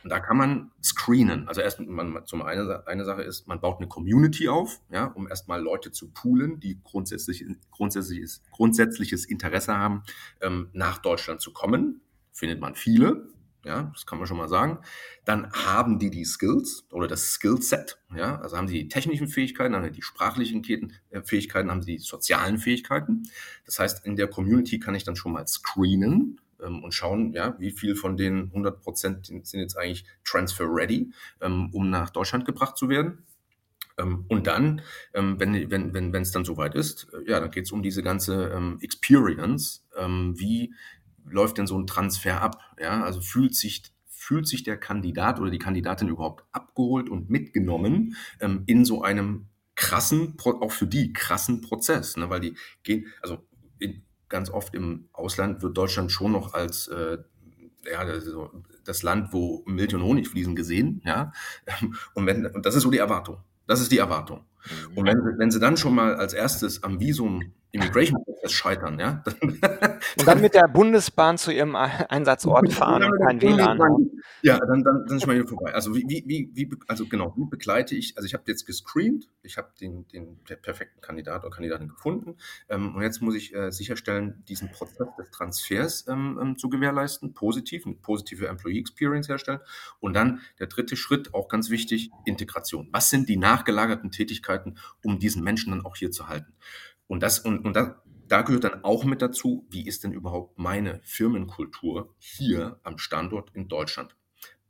Und 0.03 0.11
da 0.11 0.21
kann 0.21 0.37
man 0.37 0.71
screenen. 0.83 1.49
Also 1.49 1.61
erst 1.61 1.81
man, 1.81 2.27
zum 2.27 2.43
eine, 2.43 2.87
eine 2.87 3.05
Sache 3.05 3.23
ist, 3.23 3.47
man 3.47 3.61
baut 3.61 3.79
eine 3.79 3.89
Community 3.89 4.49
auf, 4.49 4.81
ja, 4.91 5.07
um 5.07 5.29
erstmal 5.29 5.63
Leute 5.63 5.93
zu 5.93 6.11
poolen, 6.11 6.61
die 6.61 6.81
grundsätzlich, 6.83 7.45
grundsätzliches, 7.71 8.43
grundsätzliches 8.51 9.25
Interesse 9.25 9.77
haben, 9.77 10.03
ähm, 10.41 10.71
nach 10.73 10.99
Deutschland 10.99 11.41
zu 11.41 11.53
kommen. 11.53 12.01
Findet 12.33 12.61
man 12.61 12.75
viele, 12.75 13.29
ja, 13.65 13.91
das 13.93 14.07
kann 14.07 14.19
man 14.19 14.27
schon 14.27 14.39
mal 14.39 14.49
sagen. 14.49 14.79
Dann 15.25 15.53
haben 15.53 15.99
die 15.99 16.11
die 16.11 16.25
Skills 16.25 16.87
oder 16.91 17.07
das 17.07 17.33
Skillset, 17.33 17.99
ja, 18.15 18.41
also 18.41 18.57
haben 18.57 18.69
sie 18.69 18.83
die 18.83 18.89
technischen 18.89 19.29
Fähigkeiten, 19.29 19.75
haben 19.75 19.85
sie 19.85 19.91
die 19.91 20.03
sprachlichen 20.03 20.65
äh, 21.11 21.23
Fähigkeiten, 21.23 21.71
haben 21.71 21.83
sie 21.83 21.97
die 21.97 21.99
sozialen 21.99 22.59
Fähigkeiten. 22.59 23.25
Das 23.67 23.79
heißt, 23.79 24.07
in 24.07 24.17
der 24.17 24.29
Community 24.29 24.79
kann 24.79 24.95
ich 24.95 25.05
dann 25.05 25.17
schon 25.17 25.33
mal 25.33 25.47
screenen, 25.47 26.41
ähm, 26.65 26.83
und 26.83 26.93
schauen, 26.93 27.33
ja, 27.33 27.57
wie 27.59 27.71
viel 27.71 27.95
von 27.95 28.17
den 28.17 28.45
100 28.47 28.81
Prozent 28.81 29.27
sind 29.27 29.61
jetzt 29.61 29.77
eigentlich 29.77 30.05
transfer 30.25 30.67
ready, 30.69 31.13
ähm, 31.41 31.71
um 31.73 31.91
nach 31.91 32.11
Deutschland 32.11 32.45
gebracht 32.45 32.77
zu 32.77 32.89
werden. 32.89 33.25
Ähm, 33.99 34.25
und 34.29 34.47
dann, 34.47 34.83
ähm, 35.15 35.39
wenn 35.39 35.71
wenn 35.71 35.95
wenn 35.95 36.13
wenn, 36.13 36.23
es 36.23 36.33
dann 36.33 36.45
soweit 36.45 36.75
ist, 36.75 37.09
äh, 37.13 37.31
ja, 37.31 37.41
dann 37.41 37.51
geht 37.51 37.67
es 37.67 37.73
um 37.73 37.83
diese 37.83 38.03
ganze 38.03 38.49
ähm, 38.49 38.79
Experience. 38.81 39.87
Wie 40.35 40.73
läuft 41.27 41.59
denn 41.59 41.67
so 41.67 41.79
ein 41.79 41.87
Transfer 41.87 42.41
ab? 42.41 42.59
Ja, 42.81 43.03
also 43.03 43.21
fühlt 43.21 43.55
sich 43.55 43.83
fühlt 44.07 44.47
sich 44.47 44.63
der 44.63 44.77
Kandidat 44.77 45.41
oder 45.41 45.51
die 45.51 45.59
Kandidatin 45.59 46.09
überhaupt 46.09 46.45
abgeholt 46.53 47.09
und 47.09 47.31
mitgenommen 47.31 48.17
ähm, 48.39 48.63
in 48.67 48.85
so 48.85 49.03
einem 49.03 49.47
krassen, 49.75 50.37
auch 50.39 50.73
für 50.73 50.87
die 50.87 51.13
krassen 51.13 51.63
Prozess, 51.63 52.17
ne? 52.17 52.29
weil 52.29 52.41
die 52.41 52.55
gehen, 52.83 53.07
also 53.23 53.45
in, 53.79 54.03
ganz 54.31 54.49
oft 54.49 54.75
im 54.75 55.09
Ausland 55.13 55.63
wird 55.63 55.77
Deutschland 55.77 56.11
schon 56.11 56.33
noch 56.33 56.55
als 56.55 56.89
äh, 56.89 57.19
ja, 57.91 58.05
das 58.85 59.03
Land, 59.03 59.33
wo 59.33 59.63
Milch 59.67 59.95
und 59.95 60.03
Honig 60.03 60.29
fließen, 60.29 60.57
gesehen. 60.57 61.03
Ja? 61.05 61.33
Und, 62.15 62.27
wenn, 62.27 62.47
und 62.47 62.67
das 62.67 62.75
ist 62.75 62.83
so 62.83 62.91
die 62.91 62.99
Erwartung. 62.99 63.39
Das 63.67 63.81
ist 63.81 63.93
die 63.93 63.99
Erwartung. 63.99 64.45
Mhm. 64.91 64.99
Und 64.99 65.07
wenn, 65.07 65.39
wenn 65.39 65.51
sie 65.51 65.61
dann 65.61 65.77
schon 65.77 65.95
mal 65.95 66.17
als 66.17 66.33
erstes 66.33 66.83
am 66.83 67.01
Visum 67.01 67.53
Immigration-Prozess 67.73 68.53
scheitern, 68.53 68.99
ja. 68.99 69.23
und 69.43 70.27
dann 70.27 70.41
mit 70.41 70.55
der 70.55 70.67
Bundesbahn 70.69 71.39
zu 71.39 71.53
ihrem 71.53 71.77
Einsatzort 71.77 72.73
fahren 72.73 73.05
und 73.05 73.19
kein 73.25 73.41
WLAN 73.41 74.11
Ja, 74.43 74.59
dann, 74.59 74.83
dann, 74.83 75.07
dann 75.07 75.17
ist 75.17 75.27
mal 75.27 75.37
hier 75.37 75.47
vorbei. 75.47 75.73
Also 75.73 75.95
wie, 75.95 76.05
wie, 76.27 76.51
wie, 76.53 76.71
also 76.89 77.07
genau, 77.07 77.35
wie 77.37 77.45
begleite 77.49 77.95
ich, 77.95 78.17
also 78.17 78.27
ich 78.27 78.35
habe 78.35 78.45
jetzt 78.49 78.67
gescreent, 78.67 79.29
ich 79.43 79.57
habe 79.57 79.69
den, 79.81 80.09
den 80.09 80.39
perfekten 80.63 81.01
Kandidat 81.01 81.45
oder 81.45 81.51
Kandidatin 81.51 81.89
gefunden 81.89 82.37
ähm, 82.69 82.97
und 82.97 83.03
jetzt 83.03 83.23
muss 83.23 83.35
ich 83.35 83.55
äh, 83.55 83.71
sicherstellen, 83.71 84.43
diesen 84.49 84.71
Prozess 84.73 85.09
des 85.19 85.31
Transfers 85.31 86.07
ähm, 86.09 86.39
ähm, 86.43 86.57
zu 86.57 86.69
gewährleisten, 86.71 87.35
positiv, 87.35 87.87
eine 87.87 87.95
positive 87.95 88.49
Employee 88.49 88.81
Experience 88.81 89.29
herstellen 89.29 89.61
und 90.01 90.15
dann 90.15 90.41
der 90.59 90.67
dritte 90.67 90.97
Schritt, 90.97 91.35
auch 91.35 91.49
ganz 91.49 91.71
wichtig, 91.71 92.11
Integration. 92.25 92.89
Was 92.93 93.11
sind 93.11 93.29
die 93.29 93.37
nachgelagerten 93.37 94.11
Tätigkeiten, 94.11 94.77
um 95.05 95.19
diesen 95.19 95.45
Menschen 95.45 95.71
dann 95.71 95.85
auch 95.85 95.97
hier 95.97 96.11
zu 96.11 96.29
halten? 96.29 96.53
Und 97.11 97.25
das, 97.25 97.41
und, 97.41 97.65
und 97.65 97.75
da, 97.75 98.01
da 98.29 98.43
gehört 98.43 98.63
dann 98.63 98.85
auch 98.85 99.03
mit 99.03 99.21
dazu, 99.21 99.67
wie 99.69 99.85
ist 99.85 100.05
denn 100.05 100.13
überhaupt 100.13 100.57
meine 100.61 101.01
Firmenkultur 101.03 102.15
hier 102.19 102.79
am 102.85 102.99
Standort 102.99 103.51
in 103.53 103.67
Deutschland? 103.67 104.15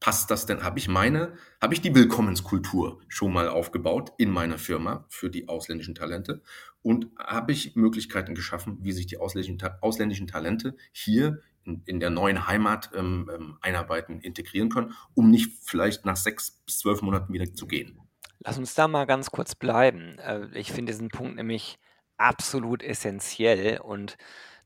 Passt 0.01 0.31
das 0.31 0.47
denn? 0.47 0.63
Habe 0.63 0.79
ich 0.79 0.89
meine, 0.89 1.35
habe 1.61 1.75
ich 1.75 1.83
die 1.83 1.95
Willkommenskultur 1.95 3.03
schon 3.09 3.35
mal 3.35 3.51
aufgebaut 3.51 4.15
in 4.17 4.31
meiner 4.31 4.57
Firma 4.57 5.05
für 5.11 5.29
die 5.29 5.49
ausländischen 5.49 5.95
Talente? 5.95 6.43
Und 6.81 7.09
habe 7.19 7.53
ich 7.53 7.77
Möglichkeiten 7.77 8.35
geschaffen, 8.35 8.79
wie 8.81 8.93
sich 8.93 9.07
die 9.07 9.19
ausländischen, 9.19 9.59
ausländischen 9.83 10.27
Talente 10.27 10.79
hier 10.93 11.43
in, 11.65 11.83
in, 11.85 12.01
der 12.01 12.09
neuen 12.09 12.47
Heimat 12.47 12.89
ähm, 12.95 13.31
ähm, 13.35 13.59
einarbeiten, 13.61 14.19
integrieren 14.19 14.71
können, 14.71 14.95
um 15.13 15.31
nicht 15.31 15.59
vielleicht 15.63 16.07
nach 16.07 16.17
sechs 16.17 16.53
bis 16.65 16.79
zwölf 16.79 17.03
Monaten 17.03 17.35
wieder 17.35 17.53
zu 17.53 17.67
gehen? 17.67 18.01
Lass 18.39 18.57
uns 18.57 18.75
da 18.75 18.89
mal 18.89 19.05
ganz 19.05 19.31
kurz 19.31 19.55
bleiben. 19.55 20.19
Äh, 20.21 20.47
ich 20.55 20.73
finde 20.73 20.93
diesen 20.93 21.11
Punkt 21.11 21.37
nämlich 21.37 21.79
absolut 22.21 22.83
essentiell 22.83 23.79
und 23.81 24.17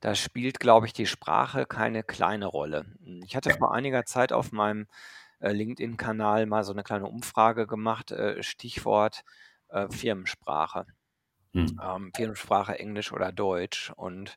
da 0.00 0.14
spielt, 0.14 0.60
glaube 0.60 0.86
ich, 0.86 0.92
die 0.92 1.06
Sprache 1.06 1.64
keine 1.64 2.02
kleine 2.02 2.46
Rolle. 2.46 2.84
Ich 3.24 3.36
hatte 3.36 3.50
vor 3.54 3.72
einiger 3.72 4.04
Zeit 4.04 4.32
auf 4.32 4.52
meinem 4.52 4.86
äh, 5.40 5.52
LinkedIn-Kanal 5.52 6.46
mal 6.46 6.64
so 6.64 6.72
eine 6.72 6.82
kleine 6.82 7.06
Umfrage 7.06 7.66
gemacht, 7.66 8.10
äh, 8.10 8.42
Stichwort 8.42 9.22
äh, 9.70 9.88
Firmensprache. 9.88 10.86
Hm. 11.54 11.80
Ähm, 11.82 12.12
Firmensprache 12.14 12.78
Englisch 12.78 13.12
oder 13.12 13.32
Deutsch. 13.32 13.92
Und 13.96 14.36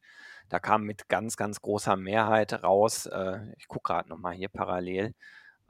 da 0.50 0.60
kam 0.60 0.84
mit 0.84 1.10
ganz, 1.10 1.36
ganz 1.36 1.62
großer 1.62 1.98
Mehrheit 1.98 2.64
raus, 2.64 3.08
äh, 3.08 3.40
ich 3.58 3.68
gucke 3.68 3.92
gerade 3.94 4.10
nochmal 4.10 4.36
hier 4.36 4.50
parallel, 4.50 5.14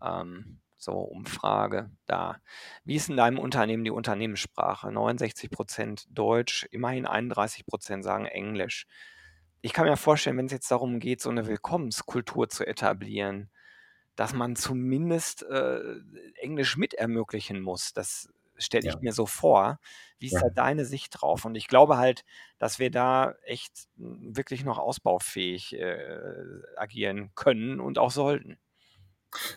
ähm, 0.02 0.60
so 0.78 0.94
Umfrage 0.94 1.92
da. 2.06 2.38
Wie 2.86 2.96
ist 2.96 3.10
in 3.10 3.18
deinem 3.18 3.40
Unternehmen 3.40 3.84
die 3.84 3.92
Unternehmenssprache? 3.92 4.92
69 4.92 5.50
Prozent 5.50 6.08
Deutsch, 6.10 6.68
immerhin 6.72 7.06
31 7.08 7.66
Prozent 7.66 8.04
sagen 8.04 8.26
Englisch. 8.26 8.86
Ich 9.62 9.74
kann 9.74 9.86
mir 9.88 9.98
vorstellen, 9.98 10.38
wenn 10.38 10.46
es 10.46 10.52
jetzt 10.52 10.72
darum 10.72 11.00
geht, 11.00 11.22
so 11.22 11.30
eine 11.30 11.48
Willkommenskultur 11.48 12.50
zu 12.50 12.66
etablieren, 12.66 13.50
dass 14.16 14.34
man 14.34 14.56
zumindest 14.56 15.44
äh, 15.44 15.80
Englisch 16.36 16.78
mit 16.78 16.94
ermöglichen 16.94 17.62
muss. 17.62 17.94
Das 17.94 18.30
stelle 18.58 18.88
ich 18.88 18.96
Ja. 18.96 19.00
mir 19.00 19.14
so 19.14 19.26
vor. 19.28 19.80
Wie 20.20 20.28
ist 20.28 20.34
Ja. 20.34 20.42
da 20.42 20.50
deine 20.50 20.86
Sicht 20.86 21.12
drauf? 21.22 21.46
Und 21.46 21.56
ich 21.56 21.68
glaube 21.68 21.98
halt, 21.98 22.24
dass 22.60 22.80
wir 22.80 22.90
da 22.92 23.34
echt 23.44 23.88
mm, 23.98 24.36
wirklich 24.36 24.64
noch 24.66 24.80
ausbaufähig 24.80 25.74
äh, 25.74 25.98
agieren 26.78 27.32
können 27.36 27.80
und 27.80 28.00
auch 28.00 28.12
sollten. 28.12 28.58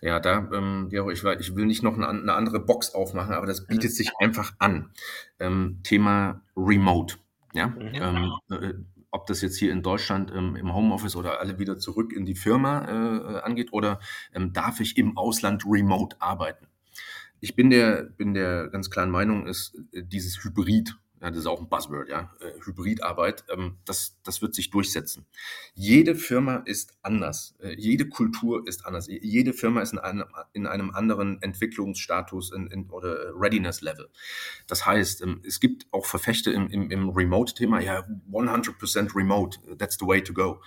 Ja, 0.03 0.21
da, 0.21 0.49
ähm, 0.53 0.89
ich, 0.91 1.25
ich 1.25 1.57
will 1.57 1.67
nicht 1.67 1.83
noch 1.83 1.95
eine, 1.95 2.09
eine, 2.09 2.35
andere 2.35 2.61
Box 2.61 2.95
aufmachen, 2.95 3.35
aber 3.35 3.47
das 3.47 3.67
bietet 3.67 3.93
sich 3.93 4.11
einfach 4.19 4.53
an. 4.59 4.91
Ähm, 5.39 5.81
Thema 5.83 6.43
Remote. 6.57 7.17
Ja, 7.53 7.69
mhm. 7.69 7.91
ähm, 7.95 8.33
äh, 8.51 8.75
ob 9.11 9.27
das 9.27 9.43
jetzt 9.43 9.59
hier 9.59 9.73
in 9.73 9.83
Deutschland 9.83 10.33
ähm, 10.35 10.57
im 10.57 10.73
Homeoffice 10.73 11.17
oder 11.17 11.41
alle 11.41 11.59
wieder 11.59 11.79
zurück 11.79 12.13
in 12.13 12.25
die 12.25 12.37
Firma 12.37 12.85
äh, 12.87 13.41
angeht 13.41 13.73
oder 13.73 14.01
ähm, 14.35 14.53
darf 14.53 14.81
ich 14.81 14.97
im 14.97 15.17
Ausland 15.17 15.65
remote 15.67 16.17
arbeiten? 16.21 16.67
Ich 17.41 17.57
bin 17.57 17.71
der, 17.71 18.03
bin 18.03 18.35
der 18.35 18.69
ganz 18.69 18.91
klaren 18.91 19.11
Meinung, 19.11 19.47
ist 19.47 19.77
äh, 19.93 20.03
dieses 20.05 20.45
Hybrid 20.45 20.97
ja, 21.21 21.29
das 21.29 21.41
ist 21.41 21.47
auch 21.47 21.61
ein 21.61 21.69
Buzzword, 21.69 22.09
ja, 22.09 22.35
äh, 22.41 22.53
Hybridarbeit, 22.65 23.45
ähm, 23.51 23.77
das, 23.85 24.19
das 24.23 24.41
wird 24.41 24.55
sich 24.55 24.71
durchsetzen. 24.71 25.27
Jede 25.75 26.15
Firma 26.15 26.63
ist 26.65 26.97
anders, 27.03 27.55
äh, 27.61 27.75
jede 27.77 28.09
Kultur 28.09 28.67
ist 28.67 28.87
anders, 28.87 29.07
jede 29.09 29.53
Firma 29.53 29.83
ist 29.83 29.93
in 29.93 29.99
einem, 29.99 30.25
in 30.53 30.67
einem 30.67 30.91
anderen 30.93 31.41
Entwicklungsstatus 31.43 32.53
in, 32.53 32.69
in, 32.69 32.91
oder 32.91 33.33
Readiness-Level. 33.35 34.09
Das 34.67 34.87
heißt, 34.87 35.23
ähm, 35.23 35.43
es 35.45 35.61
gibt 35.61 35.87
auch 35.91 36.07
Verfechte 36.07 36.53
im, 36.53 36.69
im, 36.69 36.91
im 36.91 37.11
Remote-Thema, 37.11 37.81
ja, 37.81 38.07
100% 38.33 39.15
Remote, 39.15 39.59
that's 39.77 39.99
the 40.01 40.07
way 40.07 40.23
to 40.23 40.33
go. 40.33 40.63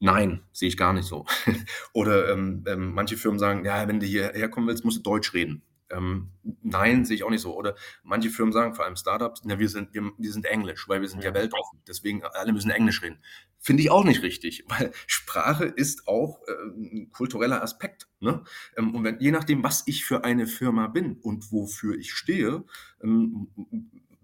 Nein, 0.00 0.42
sehe 0.52 0.68
ich 0.68 0.76
gar 0.76 0.92
nicht 0.92 1.06
so. 1.06 1.24
Oder 1.92 2.30
ähm, 2.30 2.64
ähm, 2.66 2.92
manche 2.92 3.16
Firmen 3.16 3.38
sagen, 3.38 3.64
ja, 3.64 3.86
wenn 3.86 4.00
du 4.00 4.06
hierher 4.06 4.48
kommen 4.48 4.66
willst, 4.66 4.84
musst 4.84 4.98
du 4.98 5.02
Deutsch 5.02 5.32
reden. 5.34 5.62
Ähm, 5.90 6.30
nein, 6.62 7.04
sehe 7.04 7.16
ich 7.16 7.24
auch 7.24 7.30
nicht 7.30 7.42
so. 7.42 7.56
Oder 7.56 7.74
manche 8.02 8.30
Firmen 8.30 8.52
sagen, 8.52 8.74
vor 8.74 8.84
allem 8.84 8.96
Startups, 8.96 9.42
na, 9.44 9.58
wir 9.58 9.68
sind, 9.68 9.94
wir, 9.94 10.10
wir 10.16 10.32
sind 10.32 10.46
Englisch, 10.46 10.88
weil 10.88 11.00
wir 11.00 11.08
sind 11.08 11.22
ja. 11.22 11.30
ja 11.30 11.34
weltoffen. 11.34 11.80
Deswegen 11.86 12.22
alle 12.22 12.52
müssen 12.52 12.70
Englisch 12.70 13.02
reden. 13.02 13.18
Finde 13.58 13.82
ich 13.82 13.90
auch 13.90 14.04
nicht 14.04 14.22
richtig, 14.22 14.64
weil 14.68 14.92
Sprache 15.06 15.64
ist 15.64 16.08
auch 16.08 16.40
äh, 16.46 16.52
ein 16.52 17.10
kultureller 17.12 17.62
Aspekt. 17.62 18.08
Ne? 18.20 18.42
Ähm, 18.76 18.94
und 18.94 19.04
wenn, 19.04 19.20
je 19.20 19.30
nachdem, 19.30 19.62
was 19.62 19.84
ich 19.86 20.04
für 20.04 20.24
eine 20.24 20.46
Firma 20.46 20.88
bin 20.88 21.18
und 21.20 21.52
wofür 21.52 21.96
ich 21.98 22.12
stehe, 22.12 22.64
ähm, 23.02 23.48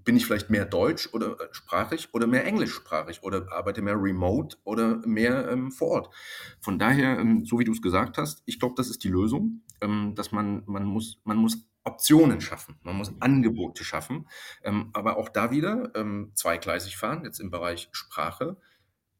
bin 0.04 0.16
ich 0.16 0.26
vielleicht 0.26 0.50
mehr 0.50 0.64
deutsch 0.64 1.08
oder 1.12 1.40
äh, 1.40 1.48
sprachig 1.52 2.08
oder 2.12 2.26
mehr 2.26 2.44
englischsprachig 2.44 3.22
oder 3.22 3.52
arbeite 3.52 3.82
mehr 3.82 4.00
remote 4.00 4.56
oder 4.64 4.96
mehr 5.06 5.48
ähm, 5.50 5.70
vor 5.70 5.88
Ort. 5.88 6.14
Von 6.60 6.78
daher, 6.78 7.18
ähm, 7.18 7.44
so 7.44 7.58
wie 7.58 7.64
du 7.64 7.72
es 7.72 7.82
gesagt 7.82 8.18
hast, 8.18 8.42
ich 8.46 8.58
glaube, 8.58 8.74
das 8.76 8.88
ist 8.88 9.04
die 9.04 9.08
Lösung, 9.08 9.62
ähm, 9.80 10.14
dass 10.14 10.32
man, 10.32 10.62
man 10.66 10.84
muss, 10.84 11.20
man 11.24 11.36
muss 11.36 11.66
Optionen 11.84 12.40
schaffen, 12.40 12.76
man 12.82 12.96
muss 12.96 13.12
Angebote 13.20 13.84
schaffen, 13.84 14.28
ähm, 14.62 14.90
aber 14.92 15.16
auch 15.16 15.28
da 15.28 15.50
wieder 15.50 15.90
ähm, 15.94 16.32
zweigleisig 16.34 16.96
fahren, 16.96 17.24
jetzt 17.24 17.40
im 17.40 17.50
Bereich 17.50 17.88
Sprache, 17.92 18.56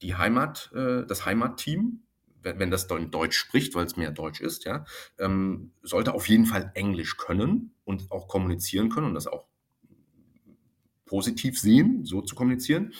die 0.03 0.14
Heimat, 0.14 0.70
äh, 0.75 1.07
das 1.07 1.25
Heimatteam, 1.25 2.03
wenn, 2.42 2.59
wenn 2.59 2.70
das 2.70 2.87
Deutsch 2.87 3.37
spricht, 3.37 3.75
weil 3.75 3.87
es 3.87 3.96
mehr 3.96 4.11
Deutsch 4.11 4.40
ist, 4.40 4.64
ja, 4.64 4.85
ähm, 5.18 5.73
sollte 5.83 6.14
auf 6.14 6.29
jeden 6.29 6.46
Fall 6.46 6.70
Englisch 6.75 7.16
können 7.16 7.75
und 7.85 8.11
auch 8.11 8.29
kommunizieren 8.29 8.90
können 8.90 9.07
und 9.07 9.14
das 9.14 9.27
auch 9.27 9.46
positiv 11.07 11.59
sehen, 11.59 12.05
so 12.05 12.23
zu 12.23 12.35
kommunizieren. 12.35 12.92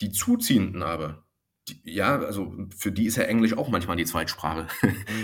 Die 0.00 0.12
Zuziehenden 0.12 0.82
aber, 0.82 1.24
die, 1.68 1.80
ja, 1.84 2.18
also 2.18 2.52
für 2.76 2.92
die 2.92 3.06
ist 3.06 3.16
ja 3.16 3.24
Englisch 3.24 3.56
auch 3.56 3.68
manchmal 3.68 3.96
die 3.96 4.04
Zweitsprache. 4.04 4.66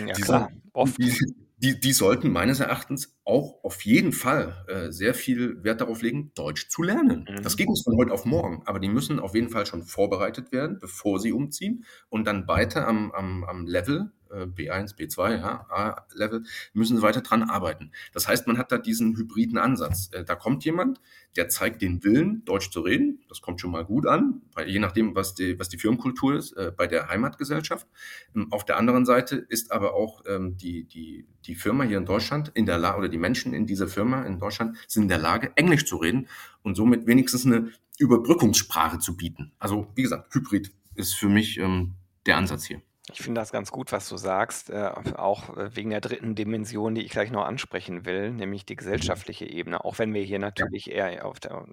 Ja, 0.07 0.13
die, 0.15 0.23
klar, 0.23 0.51
oft. 0.73 0.99
Die, 0.99 1.15
die, 1.59 1.81
die, 1.81 1.93
sollten 1.93 2.31
meines 2.31 2.61
Erachtens 2.61 3.14
auch 3.25 3.63
auf 3.65 3.83
jeden 3.83 4.13
Fall 4.13 4.65
äh, 4.69 4.91
sehr 4.91 5.15
viel 5.15 5.63
Wert 5.65 5.81
darauf 5.81 6.03
legen, 6.03 6.33
Deutsch 6.35 6.69
zu 6.69 6.83
lernen. 6.83 7.27
Mhm. 7.29 7.43
Das 7.43 7.57
geht 7.57 7.69
nicht 7.69 7.85
von 7.85 7.97
heute 7.97 8.13
auf 8.13 8.25
morgen, 8.25 8.63
aber 8.67 8.81
die 8.81 8.89
müssen 8.89 9.19
auf 9.19 9.35
jeden 9.35 9.49
Fall 9.49 9.67
schon 9.67 9.83
vorbereitet 9.83 10.53
werden, 10.53 10.79
bevor 10.79 11.19
sie 11.19 11.33
umziehen 11.33 11.85
und 12.09 12.27
dann 12.27 12.47
weiter 12.49 12.87
am, 12.87 13.13
am, 13.13 13.45
am 13.45 13.67
Level 13.67 14.13
B1, 14.35 14.97
B2, 14.97 15.37
ja, 15.39 15.67
A-Level, 15.71 16.45
müssen 16.73 16.97
sie 16.97 17.03
weiter 17.03 17.21
dran 17.21 17.43
arbeiten. 17.43 17.93
Das 18.13 18.29
heißt, 18.29 18.47
man 18.47 18.59
hat 18.59 18.73
da 18.73 18.79
diesen 18.79 19.17
hybriden 19.17 19.59
Ansatz. 19.59 20.11
Äh, 20.13 20.25
da 20.25 20.35
kommt 20.35 20.65
jemand, 20.65 21.01
der 21.37 21.49
zeigt 21.49 21.83
den 21.83 22.05
Willen, 22.05 22.45
Deutsch 22.45 22.71
zu 22.71 22.81
reden. 22.81 23.21
Das 23.29 23.41
kommt 23.41 23.61
schon 23.61 23.71
mal 23.71 23.85
gut 23.85 24.07
an, 24.07 24.43
weil 24.55 24.69
je 24.69 24.79
nachdem, 24.79 25.15
was 25.15 25.35
die, 25.35 25.59
was 25.59 25.69
die 25.69 25.79
Firmenkultur 25.79 26.35
ist, 26.35 26.53
äh, 26.53 26.73
bei 26.77 26.87
der 26.87 27.09
Heimatgesellschaft. 27.09 27.87
Ähm, 28.35 28.49
auf 28.51 28.65
der 28.65 28.77
anderen 28.77 29.05
Seite 29.05 29.37
ist 29.37 29.73
aber 29.73 29.95
auch 29.95 30.23
ähm, 30.27 30.57
die, 30.57 30.85
die, 30.85 31.27
die 31.45 31.55
Firma 31.55 31.85
hier 31.85 31.99
in 31.99 32.07
Deutschland 32.07 32.51
in 32.55 32.67
der 32.67 32.79
Lage, 32.79 32.99
oder 32.99 33.09
die 33.15 33.19
Menschen 33.19 33.55
in 33.55 33.67
dieser 33.67 33.89
Firma 33.89 34.25
in 34.25 34.39
Deutschland 34.39 34.77
sind 34.89 35.05
in 35.05 35.09
der 35.09 35.19
Lage, 35.19 35.53
Englisch 35.55 35.87
zu 35.87 35.97
reden 35.97 36.29
und 36.63 36.75
somit 36.75 37.07
wenigstens 37.07 37.47
eine 37.47 37.71
Überbrückungssprache 37.99 38.99
zu 38.99 39.17
bieten. 39.17 39.53
Also, 39.59 39.87
wie 39.95 40.03
gesagt, 40.03 40.35
Hybrid 40.35 40.73
ist 40.97 41.15
für 41.15 41.29
mich 41.29 41.59
ähm, 41.59 41.95
der 42.27 42.37
Ansatz 42.37 42.65
hier. 42.65 42.83
Ich 43.13 43.21
finde 43.21 43.41
das 43.41 43.53
ganz 43.53 43.71
gut, 43.71 43.93
was 43.93 44.09
du 44.09 44.17
sagst, 44.17 44.71
äh, 44.71 44.91
auch 45.15 45.57
äh, 45.57 45.77
wegen 45.77 45.91
der 45.91 46.01
dritten 46.01 46.35
Dimension, 46.35 46.95
die 46.95 47.03
ich 47.03 47.13
gleich 47.13 47.31
noch 47.31 47.45
ansprechen 47.45 48.05
will, 48.05 48.33
nämlich 48.33 48.65
die 48.65 48.77
gesellschaftliche 48.77 49.47
Ebene, 49.47 49.85
auch 49.85 49.99
wenn 49.99 50.13
wir 50.13 50.23
hier 50.23 50.39
natürlich 50.39 50.91
eher 50.91 51.25
auf 51.25 51.39
der, 51.39 51.67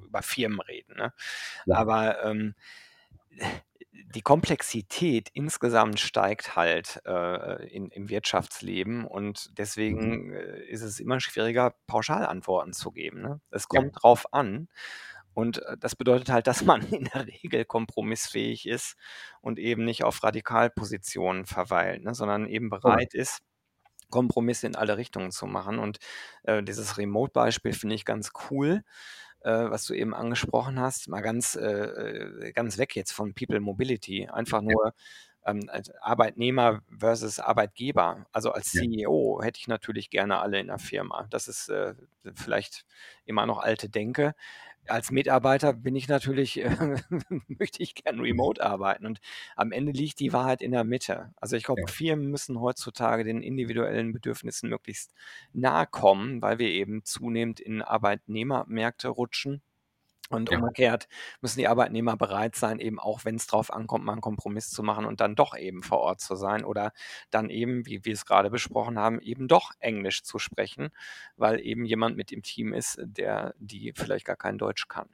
über 0.00 0.22
Firmen 0.22 0.60
reden. 0.60 0.96
Ne? 0.96 1.12
Ja. 1.66 1.76
Aber 1.76 2.24
ähm, 2.24 2.54
die 4.14 4.22
Komplexität 4.22 5.28
insgesamt 5.32 5.98
steigt 6.00 6.56
halt 6.56 7.00
äh, 7.06 7.66
in, 7.68 7.88
im 7.90 8.08
Wirtschaftsleben 8.10 9.04
und 9.06 9.50
deswegen 9.58 9.98
Mhm. 10.00 10.24
äh, 10.32 10.64
ist 10.66 10.82
es 10.82 11.00
immer 11.00 11.20
schwieriger, 11.20 11.74
Pauschalantworten 11.86 12.72
zu 12.72 12.92
geben. 12.92 13.22
Ne? 13.22 13.40
Es 13.50 13.68
Ja. 13.70 13.82
kommt 13.82 13.92
drauf 14.02 14.32
an. 14.32 14.68
Und 15.34 15.62
äh, 15.64 15.76
das 15.78 15.96
bedeutet 15.96 16.30
halt, 16.30 16.46
dass 16.46 16.64
man 16.64 16.82
in 16.92 17.04
der 17.14 17.26
Regel 17.26 17.64
kompromissfähig 17.64 18.66
ist 18.68 18.96
und 19.40 19.58
eben 19.58 19.84
nicht 19.84 20.04
auf 20.04 20.22
Radikalpositionen 20.22 21.46
verweilt, 21.46 22.04
ne, 22.04 22.14
sondern 22.14 22.46
eben 22.46 22.70
bereit 22.70 23.14
ist, 23.14 23.40
Kompromisse 24.10 24.66
in 24.66 24.76
alle 24.76 24.96
Richtungen 24.96 25.30
zu 25.32 25.46
machen. 25.46 25.78
Und 25.78 25.98
äh, 26.44 26.62
dieses 26.62 26.98
Remote-Beispiel 26.98 27.72
finde 27.72 27.96
ich 27.96 28.04
ganz 28.04 28.32
cool, 28.50 28.82
äh, 29.44 29.70
was 29.70 29.86
du 29.86 29.94
eben 29.94 30.14
angesprochen 30.14 30.80
hast. 30.80 31.08
Mal 31.08 31.20
ganz, 31.20 31.54
äh, 31.56 31.62
äh 31.64 32.52
ganz 32.52 32.78
weg 32.78 32.96
jetzt 32.96 33.12
von 33.12 33.34
People 33.34 33.60
Mobility. 33.60 34.28
Einfach 34.28 34.62
nur 34.62 34.94
ähm, 35.46 35.68
als 35.68 35.90
Arbeitnehmer 36.00 36.82
versus 36.98 37.38
Arbeitgeber. 37.38 38.26
Also 38.32 38.52
als 38.52 38.72
Ja. 38.72 38.82
CEO 38.82 39.40
hätte 39.42 39.60
ich 39.60 39.68
natürlich 39.68 40.10
gerne 40.10 40.38
alle 40.38 40.58
in 40.60 40.68
der 40.68 40.78
Firma. 40.78 41.26
Das 41.30 41.48
ist 41.48 41.68
äh, 41.68 41.94
vielleicht 42.34 42.84
immer 43.26 43.46
noch 43.46 43.58
alte 43.58 43.88
Denke. 43.88 44.34
Als 44.88 45.10
Mitarbeiter 45.10 45.72
bin 45.72 45.96
ich 45.96 46.08
natürlich, 46.08 46.60
äh, 46.60 46.96
möchte 47.48 47.82
ich 47.82 47.94
gern 47.94 48.20
remote 48.20 48.62
arbeiten. 48.62 49.06
Und 49.06 49.20
am 49.56 49.72
Ende 49.72 49.92
liegt 49.92 50.20
die 50.20 50.32
Wahrheit 50.32 50.62
in 50.62 50.72
der 50.72 50.84
Mitte. 50.84 51.32
Also 51.36 51.56
ich 51.56 51.64
glaube, 51.64 51.82
Ja. 51.82 51.86
Firmen 51.86 52.30
müssen 52.30 52.60
heutzutage 52.60 53.24
den 53.24 53.42
individuellen 53.42 54.12
Bedürfnissen 54.12 54.68
möglichst 54.68 55.14
nahe 55.52 55.86
kommen, 55.86 56.42
weil 56.42 56.58
wir 56.58 56.68
eben 56.68 57.04
zunehmend 57.04 57.60
in 57.60 57.82
Arbeitnehmermärkte 57.82 59.08
rutschen. 59.08 59.62
Und 60.30 60.48
Ja. 60.48 60.58
umgekehrt 60.58 61.06
müssen 61.42 61.58
die 61.58 61.68
Arbeitnehmer 61.68 62.16
bereit 62.16 62.56
sein, 62.56 62.78
eben 62.80 62.98
auch 62.98 63.24
wenn 63.26 63.36
es 63.36 63.46
drauf 63.46 63.70
ankommt, 63.72 64.04
mal 64.06 64.12
einen 64.12 64.20
Kompromiss 64.22 64.70
zu 64.70 64.82
machen 64.82 65.04
und 65.04 65.20
dann 65.20 65.34
doch 65.36 65.56
eben 65.56 65.82
vor 65.82 65.98
Ort 66.00 66.20
zu 66.20 66.34
sein 66.34 66.64
oder 66.64 66.92
dann 67.30 67.50
eben, 67.50 67.84
wie 67.86 68.04
wir 68.06 68.14
es 68.14 68.24
gerade 68.24 68.50
besprochen 68.50 68.98
haben, 68.98 69.20
eben 69.20 69.48
doch 69.48 69.72
Englisch 69.80 70.22
zu 70.22 70.38
sprechen, 70.38 70.90
weil 71.36 71.60
eben 71.60 71.84
jemand 71.84 72.16
mit 72.16 72.32
im 72.32 72.42
Team 72.42 72.72
ist, 72.72 72.98
der 73.02 73.54
die 73.58 73.92
vielleicht 73.94 74.24
gar 74.24 74.36
kein 74.36 74.56
Deutsch 74.58 74.88
kann. 74.88 75.08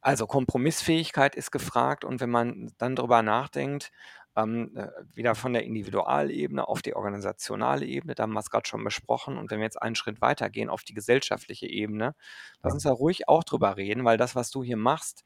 Also 0.00 0.26
Kompromissfähigkeit 0.26 1.34
ist 1.34 1.50
gefragt 1.50 2.04
und 2.04 2.20
wenn 2.20 2.30
man 2.30 2.72
dann 2.78 2.96
drüber 2.96 3.22
nachdenkt, 3.22 3.90
ähm, 4.36 4.76
äh, 4.76 4.88
wieder 5.12 5.34
von 5.34 5.52
der 5.52 5.64
Individualebene 5.64 6.66
auf 6.66 6.82
die 6.82 6.94
organisationale 6.94 7.86
Ebene, 7.86 8.14
da 8.14 8.24
haben 8.24 8.32
wir 8.32 8.40
es 8.40 8.50
gerade 8.50 8.68
schon 8.68 8.82
besprochen. 8.82 9.38
Und 9.38 9.50
wenn 9.50 9.58
wir 9.58 9.64
jetzt 9.64 9.80
einen 9.80 9.94
Schritt 9.94 10.20
weitergehen 10.20 10.68
auf 10.68 10.82
die 10.82 10.94
gesellschaftliche 10.94 11.66
Ebene, 11.66 12.14
lass 12.62 12.74
uns 12.74 12.82
da 12.82 12.92
ruhig 12.92 13.28
auch 13.28 13.44
drüber 13.44 13.76
reden, 13.76 14.04
weil 14.04 14.18
das, 14.18 14.34
was 14.34 14.50
du 14.50 14.64
hier 14.64 14.76
machst, 14.76 15.24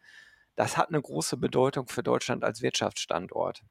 das 0.56 0.76
hat 0.76 0.88
eine 0.88 1.00
große 1.00 1.36
Bedeutung 1.36 1.86
für 1.88 2.02
Deutschland 2.02 2.44
als 2.44 2.62
Wirtschaftsstandort. 2.62 3.62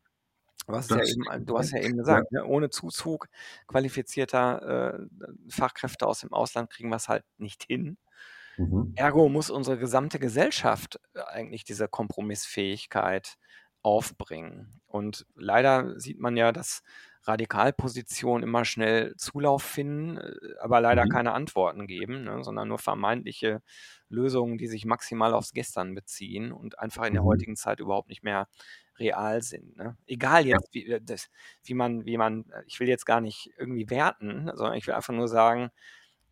Du 0.65 0.73
hast 0.75 0.89
ja 0.89 1.01
eben, 1.01 1.45
du 1.45 1.57
hast 1.57 1.71
ja 1.71 1.79
eben 1.79 1.97
gesagt, 1.97 2.27
ja. 2.31 2.41
Ne, 2.41 2.47
ohne 2.47 2.69
Zuzug 2.69 3.29
qualifizierter 3.67 4.99
äh, 4.99 5.07
Fachkräfte 5.49 6.07
aus 6.07 6.21
dem 6.21 6.33
Ausland 6.33 6.69
kriegen 6.69 6.89
wir 6.89 6.97
es 6.97 7.07
halt 7.07 7.23
nicht 7.37 7.63
hin. 7.63 7.97
Mhm. 8.57 8.93
Ergo 8.95 9.29
muss 9.29 9.49
unsere 9.49 9.77
gesamte 9.77 10.19
Gesellschaft 10.19 10.99
äh, 11.13 11.21
eigentlich 11.21 11.63
diese 11.63 11.87
Kompromissfähigkeit 11.87 13.37
aufbringen. 13.87 14.67
Und 14.87 15.25
leider 15.35 15.97
sieht 15.99 16.19
man 16.19 16.35
ja, 16.35 16.51
dass 16.51 16.83
Radikalpositionen 17.23 18.43
immer 18.43 18.65
schnell 18.65 19.15
Zulauf 19.15 19.63
finden, 19.63 20.17
äh, 20.17 20.33
aber 20.59 20.81
leider 20.81 21.05
mhm. 21.05 21.09
keine 21.09 21.31
Antworten 21.33 21.87
geben, 21.87 22.25
ne, 22.25 22.43
sondern 22.43 22.67
nur 22.67 22.79
vermeintliche 22.79 23.61
Lösungen, 24.09 24.57
die 24.57 24.67
sich 24.67 24.85
maximal 24.85 25.33
aufs 25.33 25.53
Gestern 25.53 25.95
beziehen 25.95 26.51
und 26.51 26.79
einfach 26.79 27.05
in 27.05 27.13
der 27.13 27.23
mhm. 27.23 27.27
heutigen 27.27 27.55
Zeit 27.55 27.79
überhaupt 27.79 28.09
nicht 28.09 28.23
mehr 28.23 28.47
real 28.99 29.41
sind. 29.41 29.77
Ne? 29.77 29.97
Egal 30.05 30.45
jetzt, 30.45 30.73
wie, 30.73 30.85
äh, 30.85 31.01
das, 31.01 31.29
wie, 31.63 31.73
man, 31.73 32.05
wie 32.05 32.17
man, 32.17 32.49
äh, 32.51 32.63
ich 32.65 32.79
will 32.79 32.89
jetzt 32.89 33.05
gar 33.05 33.21
nicht 33.21 33.51
irgendwie 33.57 33.89
werten, 33.89 34.51
sondern 34.53 34.75
ich 34.75 34.85
will 34.87 34.95
einfach 34.95 35.13
nur 35.13 35.27
sagen, 35.27 35.71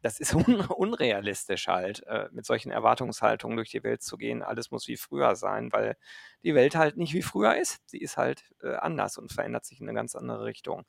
das 0.05 0.19
ist 0.19 0.33
un 0.35 0.61
unrealistisch 0.61 1.67
halt, 1.67 2.05
äh, 2.05 2.29
mit 2.31 2.45
solchen 2.45 2.71
Erwartungshaltungen 2.71 3.57
durch 3.57 3.71
die 3.71 3.83
Welt 3.83 4.03
zu 4.03 4.17
gehen. 4.17 4.43
Alles 4.43 4.69
muss 4.69 4.87
wie 4.87 4.97
früher 4.97 5.35
sein, 5.35 5.73
weil 5.73 5.97
die 6.43 6.53
Welt 6.53 6.75
halt 6.75 6.95
nicht 6.95 7.13
wie 7.13 7.23
früher 7.23 7.57
ist. 7.57 7.81
Sie 7.89 7.97
ist 7.97 8.15
halt 8.15 8.43
äh, 8.61 8.75
anders 8.75 9.17
und 9.17 9.33
verändert 9.33 9.65
sich 9.65 9.81
in 9.81 9.89
eine 9.89 9.95
ganz 9.95 10.15
andere 10.15 10.45
Richtung. 10.45 10.83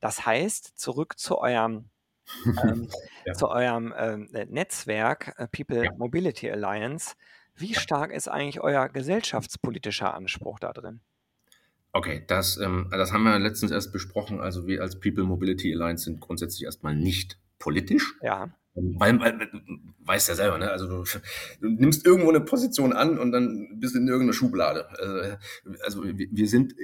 Das 0.00 0.24
heißt, 0.24 0.78
zurück 0.78 1.18
zu 1.18 1.38
eurem 1.38 1.90
ähm, 2.64 2.88
ja. 3.26 3.32
zu 3.34 3.48
eurem 3.48 3.92
ähm, 3.96 4.28
äh, 4.32 4.46
Netzwerk 4.46 5.34
äh, 5.38 5.48
People 5.48 5.84
ja. 5.84 5.92
Mobility 5.96 6.48
Alliance. 6.48 7.16
Wie 7.56 7.74
stark 7.74 8.12
ist 8.12 8.28
eigentlich 8.28 8.60
euer 8.60 8.88
gesellschaftspolitischer 8.88 10.14
Anspruch 10.14 10.60
da 10.60 10.72
drin? 10.72 11.00
Okay, 11.92 12.24
das, 12.28 12.58
ähm, 12.58 12.88
das 12.92 13.12
haben 13.12 13.24
wir 13.24 13.38
letztens 13.40 13.72
erst 13.72 13.92
besprochen. 13.92 14.40
Also 14.40 14.68
wir 14.68 14.80
als 14.82 15.00
People 15.00 15.24
Mobility 15.24 15.74
Alliance 15.74 16.04
sind 16.04 16.20
grundsätzlich 16.20 16.64
erstmal 16.64 16.94
nicht 16.94 17.38
politisch. 17.62 18.14
Ja. 18.22 18.52
Weil, 18.74 19.20
weil 19.20 19.50
weißt 20.00 20.28
ja 20.30 20.34
selber, 20.34 20.58
ne? 20.58 20.70
Also 20.70 20.88
du, 20.88 21.04
du, 21.60 21.68
nimmst 21.68 22.06
irgendwo 22.06 22.30
eine 22.30 22.40
Position 22.40 22.92
an 22.92 23.18
und 23.18 23.30
dann 23.30 23.78
bist 23.78 23.94
du 23.94 23.98
in 23.98 24.08
irgendeiner 24.08 24.32
Schublade. 24.32 24.88
Also, 24.98 25.36
also 25.84 26.04
wir, 26.04 26.28
wir, 26.30 26.48
sind, 26.48 26.74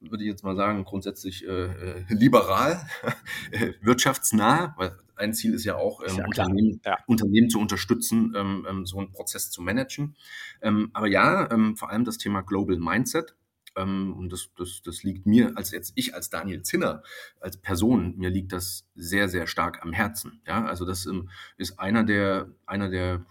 würde 0.00 0.22
ich 0.22 0.30
jetzt 0.30 0.44
mal 0.44 0.54
sagen, 0.54 0.84
grundsätzlich 0.84 1.46
äh, 1.46 1.64
äh 1.64 2.04
liberal, 2.10 2.86
wirtschaftsnah, 3.80 4.74
weil 4.76 4.92
ein 5.16 5.34
Ziel 5.34 5.54
ist 5.54 5.64
ja 5.64 5.76
auch, 5.76 6.02
ähm, 6.06 6.18
ja 6.18 6.26
Unternehmen, 6.26 6.80
ja. 6.84 6.98
Unternehmen, 7.06 7.50
zu 7.50 7.58
unterstützen, 7.58 8.34
ähm, 8.36 8.66
ähm, 8.68 8.86
so 8.86 8.98
einen 8.98 9.10
Prozess 9.10 9.50
zu 9.50 9.62
managen. 9.62 10.16
Ähm, 10.62 10.90
aber 10.92 11.08
ja, 11.08 11.50
ähm, 11.50 11.76
vor 11.76 11.90
allem 11.90 12.04
das 12.04 12.18
Thema 12.18 12.42
Global 12.42 12.76
Mindset 12.78 13.34
und 13.76 14.30
das, 14.30 14.50
das, 14.56 14.82
das 14.84 15.02
liegt 15.02 15.26
mir, 15.26 15.52
als 15.56 15.70
jetzt 15.70 15.92
ich 15.94 16.14
als 16.14 16.30
Daniel 16.30 16.62
Zinner, 16.62 17.02
als 17.40 17.56
Person, 17.56 18.16
mir 18.16 18.30
liegt 18.30 18.52
das 18.52 18.86
sehr, 18.94 19.28
sehr 19.28 19.46
stark 19.46 19.82
am 19.82 19.92
Herzen. 19.92 20.42
Ja, 20.46 20.64
also 20.64 20.84
das 20.84 21.06
ähm, 21.06 21.30
ist 21.56 21.78
einer 21.78 22.04
der, 22.04 22.50
einer 22.66 22.90
der 22.90 23.24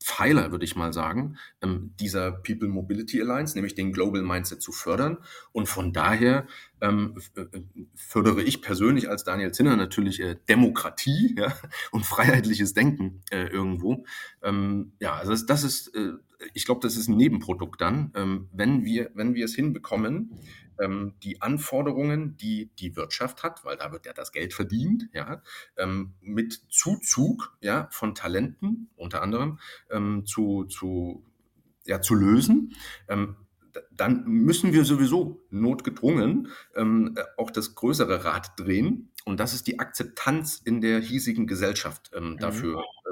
Pfeiler, 0.00 0.52
würde 0.52 0.64
ich 0.64 0.74
mal 0.74 0.92
sagen, 0.92 1.36
ähm, 1.60 1.92
dieser 2.00 2.32
People 2.32 2.68
Mobility 2.68 3.20
Alliance, 3.20 3.54
nämlich 3.54 3.74
den 3.74 3.92
Global 3.92 4.22
Mindset 4.22 4.62
zu 4.62 4.72
fördern. 4.72 5.18
Und 5.52 5.68
von 5.68 5.92
daher 5.92 6.46
ähm, 6.80 7.20
äh, 7.36 7.44
fördere 7.94 8.42
ich 8.42 8.62
persönlich 8.62 9.10
als 9.10 9.24
Daniel 9.24 9.52
Zinner 9.52 9.76
natürlich 9.76 10.20
äh, 10.20 10.36
Demokratie 10.48 11.34
ja, 11.36 11.52
und 11.90 12.06
freiheitliches 12.06 12.72
Denken 12.72 13.22
äh, 13.30 13.48
irgendwo. 13.48 14.04
Ähm, 14.42 14.92
ja, 14.98 15.14
also 15.14 15.32
das, 15.32 15.46
das 15.46 15.64
ist, 15.64 15.94
äh, 15.94 16.12
ich 16.54 16.64
glaube, 16.64 16.80
das 16.82 16.96
ist 16.96 17.08
ein 17.08 17.16
Nebenprodukt 17.16 17.80
dann, 17.80 18.12
ähm, 18.14 18.48
wenn 18.52 18.84
wir, 18.84 19.10
wenn 19.14 19.34
wir 19.34 19.44
es 19.44 19.54
hinbekommen, 19.54 20.38
ähm, 20.80 21.14
die 21.22 21.42
Anforderungen, 21.42 22.36
die 22.36 22.70
die 22.78 22.96
Wirtschaft 22.96 23.42
hat, 23.42 23.64
weil 23.64 23.76
da 23.76 23.92
wird 23.92 24.06
ja 24.06 24.12
das 24.12 24.32
Geld 24.32 24.54
verdient, 24.54 25.08
ja, 25.12 25.42
ähm, 25.76 26.14
mit 26.20 26.62
Zuzug 26.68 27.56
ja, 27.60 27.88
von 27.90 28.14
Talenten 28.14 28.90
unter 28.96 29.22
anderem 29.22 29.58
ähm, 29.90 30.24
zu, 30.26 30.64
zu, 30.64 31.24
ja, 31.86 32.00
zu 32.00 32.14
lösen. 32.14 32.74
Ähm, 33.08 33.36
dann 33.92 34.24
müssen 34.24 34.72
wir 34.72 34.84
sowieso 34.84 35.40
notgedrungen 35.50 36.48
ähm, 36.74 37.16
auch 37.36 37.50
das 37.50 37.74
größere 37.74 38.24
Rad 38.24 38.58
drehen. 38.58 39.10
Und 39.24 39.40
das 39.40 39.54
ist 39.54 39.66
die 39.66 39.78
Akzeptanz 39.78 40.60
in 40.64 40.80
der 40.80 41.00
hiesigen 41.00 41.46
Gesellschaft 41.46 42.10
ähm, 42.14 42.30
mhm. 42.30 42.38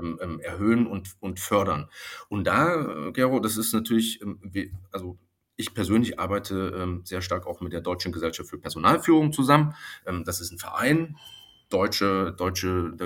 Ähm, 0.00 0.18
ähm 0.22 0.40
erhöhen 0.40 0.86
und, 0.86 1.16
und 1.20 1.40
fördern. 1.40 1.88
Und 2.28 2.46
da, 2.46 3.08
äh, 3.08 3.12
Gero, 3.12 3.40
das 3.40 3.56
ist 3.56 3.72
natürlich, 3.72 4.20
ähm, 4.22 4.40
also 4.92 5.18
ich 5.56 5.74
persönlich 5.74 6.18
arbeite 6.18 6.74
ähm, 6.76 7.02
sehr 7.04 7.22
stark 7.22 7.46
auch 7.46 7.60
mit 7.60 7.72
der 7.72 7.80
Deutschen 7.80 8.12
Gesellschaft 8.12 8.50
für 8.50 8.58
Personalführung 8.58 9.32
zusammen. 9.32 9.74
Das 10.24 10.42
ist 10.42 10.52
ein 10.52 10.58
Verein, 10.58 11.16
deutsche, 11.68 12.34
deutsche, 12.36 12.96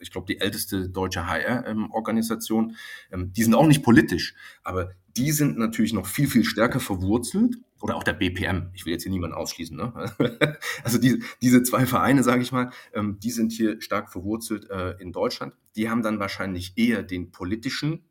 ich 0.00 0.10
glaube, 0.10 0.26
die 0.26 0.40
älteste 0.40 0.88
deutsche 0.88 1.26
HR-Organisation. 1.26 2.76
Ähm, 3.12 3.32
die 3.32 3.42
sind 3.42 3.54
auch 3.54 3.66
nicht 3.66 3.82
politisch, 3.82 4.34
aber 4.62 4.90
die 5.16 5.30
sind 5.30 5.58
natürlich 5.58 5.92
noch 5.92 6.06
viel, 6.06 6.28
viel 6.28 6.44
stärker 6.44 6.80
verwurzelt. 6.80 7.56
Oder 7.80 7.96
auch 7.96 8.02
der 8.02 8.14
BPM. 8.14 8.70
Ich 8.72 8.86
will 8.86 8.94
jetzt 8.94 9.02
hier 9.02 9.12
niemanden 9.12 9.36
ausschließen. 9.36 9.76
Ne? 9.76 9.92
Also 10.84 10.96
die, 10.96 11.22
diese 11.42 11.62
zwei 11.62 11.84
Vereine, 11.84 12.22
sage 12.22 12.40
ich 12.40 12.50
mal, 12.50 12.70
ähm, 12.94 13.18
die 13.20 13.30
sind 13.30 13.52
hier 13.52 13.78
stark 13.82 14.10
verwurzelt 14.10 14.70
äh, 14.70 14.92
in 14.92 15.12
Deutschland. 15.12 15.52
Die 15.76 15.90
haben 15.90 16.02
dann 16.02 16.18
wahrscheinlich 16.18 16.72
eher 16.76 17.02
den 17.02 17.30
politischen 17.30 18.02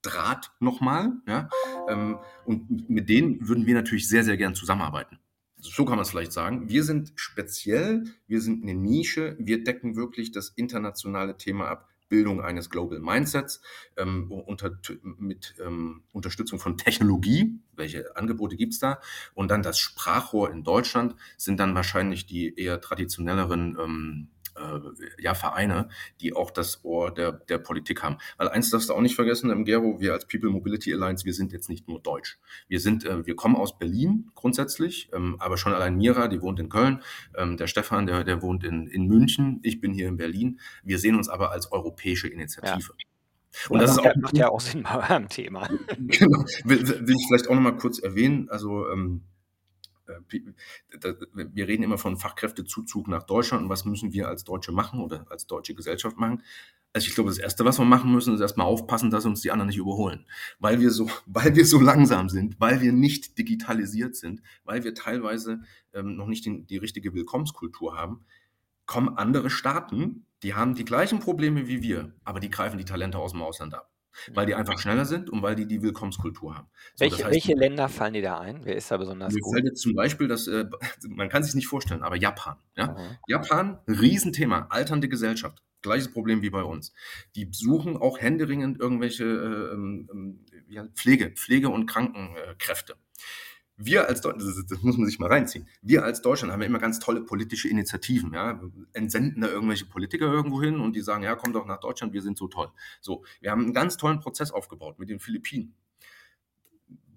Draht 0.00 0.52
nochmal. 0.60 1.12
Ja? 1.26 1.50
Ähm, 1.90 2.18
und 2.46 2.88
mit 2.88 3.10
denen 3.10 3.46
würden 3.46 3.66
wir 3.66 3.74
natürlich 3.74 4.08
sehr, 4.08 4.24
sehr 4.24 4.38
gern 4.38 4.54
zusammenarbeiten. 4.54 5.18
So 5.60 5.84
kann 5.84 5.96
man 5.96 6.02
es 6.02 6.10
vielleicht 6.10 6.32
sagen. 6.32 6.68
Wir 6.68 6.84
sind 6.84 7.12
speziell, 7.16 8.04
wir 8.26 8.40
sind 8.40 8.62
eine 8.62 8.74
Nische, 8.74 9.36
wir 9.40 9.64
decken 9.64 9.96
wirklich 9.96 10.30
das 10.30 10.50
internationale 10.50 11.36
Thema 11.36 11.68
ab. 11.68 11.88
Bildung 12.08 12.40
eines 12.40 12.70
Global 12.70 13.00
Mindsets 13.00 13.60
ähm, 13.96 14.30
unter, 14.32 14.78
mit 15.02 15.54
ähm, 15.64 16.02
Unterstützung 16.12 16.58
von 16.58 16.76
Technologie. 16.76 17.60
Welche 17.74 18.16
Angebote 18.16 18.56
gibt 18.56 18.72
es 18.72 18.78
da? 18.78 19.00
Und 19.34 19.50
dann 19.50 19.62
das 19.62 19.78
Sprachrohr 19.78 20.50
in 20.50 20.64
Deutschland 20.64 21.14
sind 21.36 21.60
dann 21.60 21.74
wahrscheinlich 21.74 22.26
die 22.26 22.58
eher 22.58 22.80
traditionelleren 22.80 23.76
ähm, 23.78 24.28
äh, 24.58 25.22
ja, 25.22 25.34
Vereine, 25.34 25.88
die 26.20 26.34
auch 26.34 26.50
das 26.50 26.84
Ohr 26.84 27.12
der, 27.12 27.32
der 27.32 27.58
Politik 27.58 28.02
haben. 28.02 28.18
Weil 28.36 28.48
eins 28.48 28.70
darfst 28.70 28.88
du 28.88 28.94
auch 28.94 29.00
nicht 29.00 29.14
vergessen, 29.14 29.50
im 29.50 29.64
Gero, 29.64 30.00
wir 30.00 30.12
als 30.12 30.26
People 30.26 30.50
Mobility 30.50 30.92
Alliance, 30.92 31.24
wir 31.24 31.34
sind 31.34 31.52
jetzt 31.52 31.68
nicht 31.68 31.88
nur 31.88 32.00
deutsch. 32.00 32.38
Wir 32.68 32.80
sind, 32.80 33.04
äh, 33.04 33.26
wir 33.26 33.36
kommen 33.36 33.56
aus 33.56 33.78
Berlin 33.78 34.30
grundsätzlich, 34.34 35.10
ähm, 35.12 35.36
aber 35.38 35.56
schon 35.56 35.72
allein 35.72 35.96
Mira, 35.96 36.28
die 36.28 36.42
wohnt 36.42 36.60
in 36.60 36.68
Köln, 36.68 37.02
ähm, 37.36 37.56
der 37.56 37.66
Stefan, 37.66 38.06
der, 38.06 38.24
der 38.24 38.42
wohnt 38.42 38.64
in, 38.64 38.86
in 38.86 39.06
München, 39.06 39.60
ich 39.62 39.80
bin 39.80 39.92
hier 39.92 40.08
in 40.08 40.16
Berlin. 40.16 40.60
Wir 40.82 40.98
sehen 40.98 41.16
uns 41.16 41.28
aber 41.28 41.52
als 41.52 41.72
europäische 41.72 42.28
Initiative. 42.28 42.92
Ja. 42.98 43.04
Und 43.68 43.80
das, 43.80 43.96
das 43.96 44.04
ist 44.04 44.10
auch, 44.10 44.16
macht 44.16 44.36
ja 44.36 44.48
auch 44.48 44.60
Sinn 44.60 44.82
beim 44.82 45.28
Thema. 45.28 45.68
Genau. 45.98 46.44
Will, 46.64 46.86
will 46.86 47.16
ich 47.16 47.26
vielleicht 47.28 47.48
auch 47.48 47.54
nochmal 47.54 47.76
kurz 47.76 47.98
erwähnen. 47.98 48.48
Also 48.50 48.88
ähm, 48.90 49.22
äh, 49.22 49.37
wir 51.34 51.68
reden 51.68 51.82
immer 51.82 51.98
von 51.98 52.16
Fachkräftezuzug 52.16 53.08
nach 53.08 53.24
Deutschland 53.24 53.64
und 53.64 53.68
was 53.68 53.84
müssen 53.84 54.12
wir 54.12 54.28
als 54.28 54.44
Deutsche 54.44 54.72
machen 54.72 55.00
oder 55.00 55.26
als 55.30 55.46
deutsche 55.46 55.74
Gesellschaft 55.74 56.16
machen. 56.16 56.42
Also 56.92 57.08
ich 57.08 57.14
glaube, 57.14 57.30
das 57.30 57.38
Erste, 57.38 57.64
was 57.64 57.78
wir 57.78 57.84
machen 57.84 58.12
müssen, 58.12 58.34
ist 58.34 58.40
erstmal 58.40 58.66
aufpassen, 58.66 59.10
dass 59.10 59.26
uns 59.26 59.42
die 59.42 59.50
anderen 59.50 59.68
nicht 59.68 59.76
überholen. 59.76 60.26
Weil 60.58 60.80
wir 60.80 60.90
so, 60.90 61.08
weil 61.26 61.54
wir 61.54 61.66
so 61.66 61.80
langsam 61.80 62.28
sind, 62.28 62.58
weil 62.58 62.80
wir 62.80 62.92
nicht 62.92 63.38
digitalisiert 63.38 64.16
sind, 64.16 64.42
weil 64.64 64.84
wir 64.84 64.94
teilweise 64.94 65.60
ähm, 65.92 66.16
noch 66.16 66.26
nicht 66.26 66.46
den, 66.46 66.66
die 66.66 66.78
richtige 66.78 67.14
Willkommenskultur 67.14 67.96
haben, 67.96 68.24
kommen 68.86 69.18
andere 69.18 69.50
Staaten, 69.50 70.26
die 70.42 70.54
haben 70.54 70.74
die 70.74 70.84
gleichen 70.84 71.18
Probleme 71.18 71.66
wie 71.68 71.82
wir, 71.82 72.14
aber 72.24 72.40
die 72.40 72.48
greifen 72.48 72.78
die 72.78 72.84
Talente 72.84 73.18
aus 73.18 73.32
dem 73.32 73.42
Ausland 73.42 73.74
ab 73.74 73.87
weil 74.34 74.46
die 74.46 74.54
einfach 74.54 74.78
schneller 74.78 75.04
sind 75.04 75.30
und 75.30 75.42
weil 75.42 75.54
die 75.54 75.66
die 75.66 75.82
Willkommenskultur 75.82 76.54
haben. 76.54 76.68
So, 76.94 77.02
welche, 77.04 77.16
das 77.16 77.24
heißt, 77.24 77.34
welche 77.34 77.54
Länder 77.54 77.88
fallen 77.88 78.14
dir 78.14 78.22
da 78.22 78.38
ein? 78.38 78.64
Wer 78.64 78.76
ist 78.76 78.90
da 78.90 78.96
besonders 78.96 79.32
mir 79.32 79.40
gut? 79.40 79.54
fällt 79.54 79.66
jetzt 79.66 79.80
zum 79.80 79.94
Beispiel, 79.94 80.28
dass, 80.28 80.46
äh, 80.46 80.66
man 81.08 81.28
kann 81.28 81.42
sich 81.42 81.54
nicht 81.54 81.66
vorstellen, 81.66 82.02
aber 82.02 82.16
Japan. 82.16 82.56
Ja? 82.76 82.88
Mhm. 82.88 83.16
Japan, 83.26 83.78
Riesenthema, 83.86 84.66
alternde 84.70 85.08
Gesellschaft. 85.08 85.62
Gleiches 85.80 86.12
Problem 86.12 86.42
wie 86.42 86.50
bei 86.50 86.62
uns. 86.62 86.92
Die 87.36 87.48
suchen 87.52 87.96
auch 87.96 88.18
händeringend 88.18 88.80
irgendwelche 88.80 89.24
äh, 89.24 90.74
ja, 90.74 90.86
Pflege, 90.94 91.30
Pflege- 91.30 91.68
und 91.68 91.86
Krankenkräfte. 91.86 92.96
Wir 93.80 94.08
als 94.08 94.20
Deutschland, 94.20 94.56
das, 94.56 94.66
das, 94.66 94.82
muss 94.82 94.98
man 94.98 95.06
sich 95.06 95.20
mal 95.20 95.28
reinziehen, 95.28 95.68
wir 95.82 96.04
als 96.04 96.20
Deutschland 96.20 96.52
haben 96.52 96.60
ja 96.60 96.66
immer 96.66 96.80
ganz 96.80 96.98
tolle 96.98 97.20
politische 97.20 97.68
Initiativen, 97.68 98.34
ja, 98.34 98.60
entsenden 98.92 99.40
da 99.40 99.48
irgendwelche 99.48 99.86
Politiker 99.86 100.26
irgendwo 100.26 100.60
hin 100.60 100.80
und 100.80 100.96
die 100.96 101.00
sagen, 101.00 101.22
ja, 101.22 101.36
komm 101.36 101.52
doch 101.52 101.64
nach 101.64 101.78
Deutschland, 101.78 102.12
wir 102.12 102.22
sind 102.22 102.36
so 102.36 102.48
toll. 102.48 102.70
So, 103.00 103.24
wir 103.40 103.52
haben 103.52 103.62
einen 103.62 103.74
ganz 103.74 103.96
tollen 103.96 104.18
Prozess 104.18 104.50
aufgebaut 104.50 104.98
mit 104.98 105.08
den 105.08 105.20
Philippinen. 105.20 105.74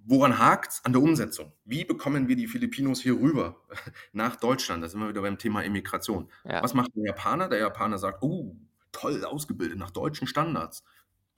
Woran 0.06 0.38
hakt's? 0.38 0.84
An 0.84 0.94
der 0.94 1.02
Umsetzung. 1.02 1.52
Wie 1.66 1.84
bekommen 1.84 2.28
wir 2.28 2.36
die 2.36 2.48
Filipinos 2.48 3.02
hier 3.02 3.14
rüber 3.14 3.56
nach 4.14 4.36
Deutschland? 4.36 4.84
Da 4.84 4.88
sind 4.88 5.00
wir 5.00 5.10
wieder 5.10 5.22
beim 5.22 5.38
Thema 5.38 5.64
Immigration. 5.64 6.30
Ja. 6.44 6.62
Was 6.62 6.74
macht 6.74 6.92
der 6.96 7.06
Japaner? 7.06 7.50
Der 7.50 7.60
Japaner 7.60 7.98
sagt, 7.98 8.22
oh, 8.22 8.56
toll 8.92 9.24
ausgebildet 9.26 9.78
nach 9.78 9.92
deutschen 9.92 10.28
Standards. 10.28 10.84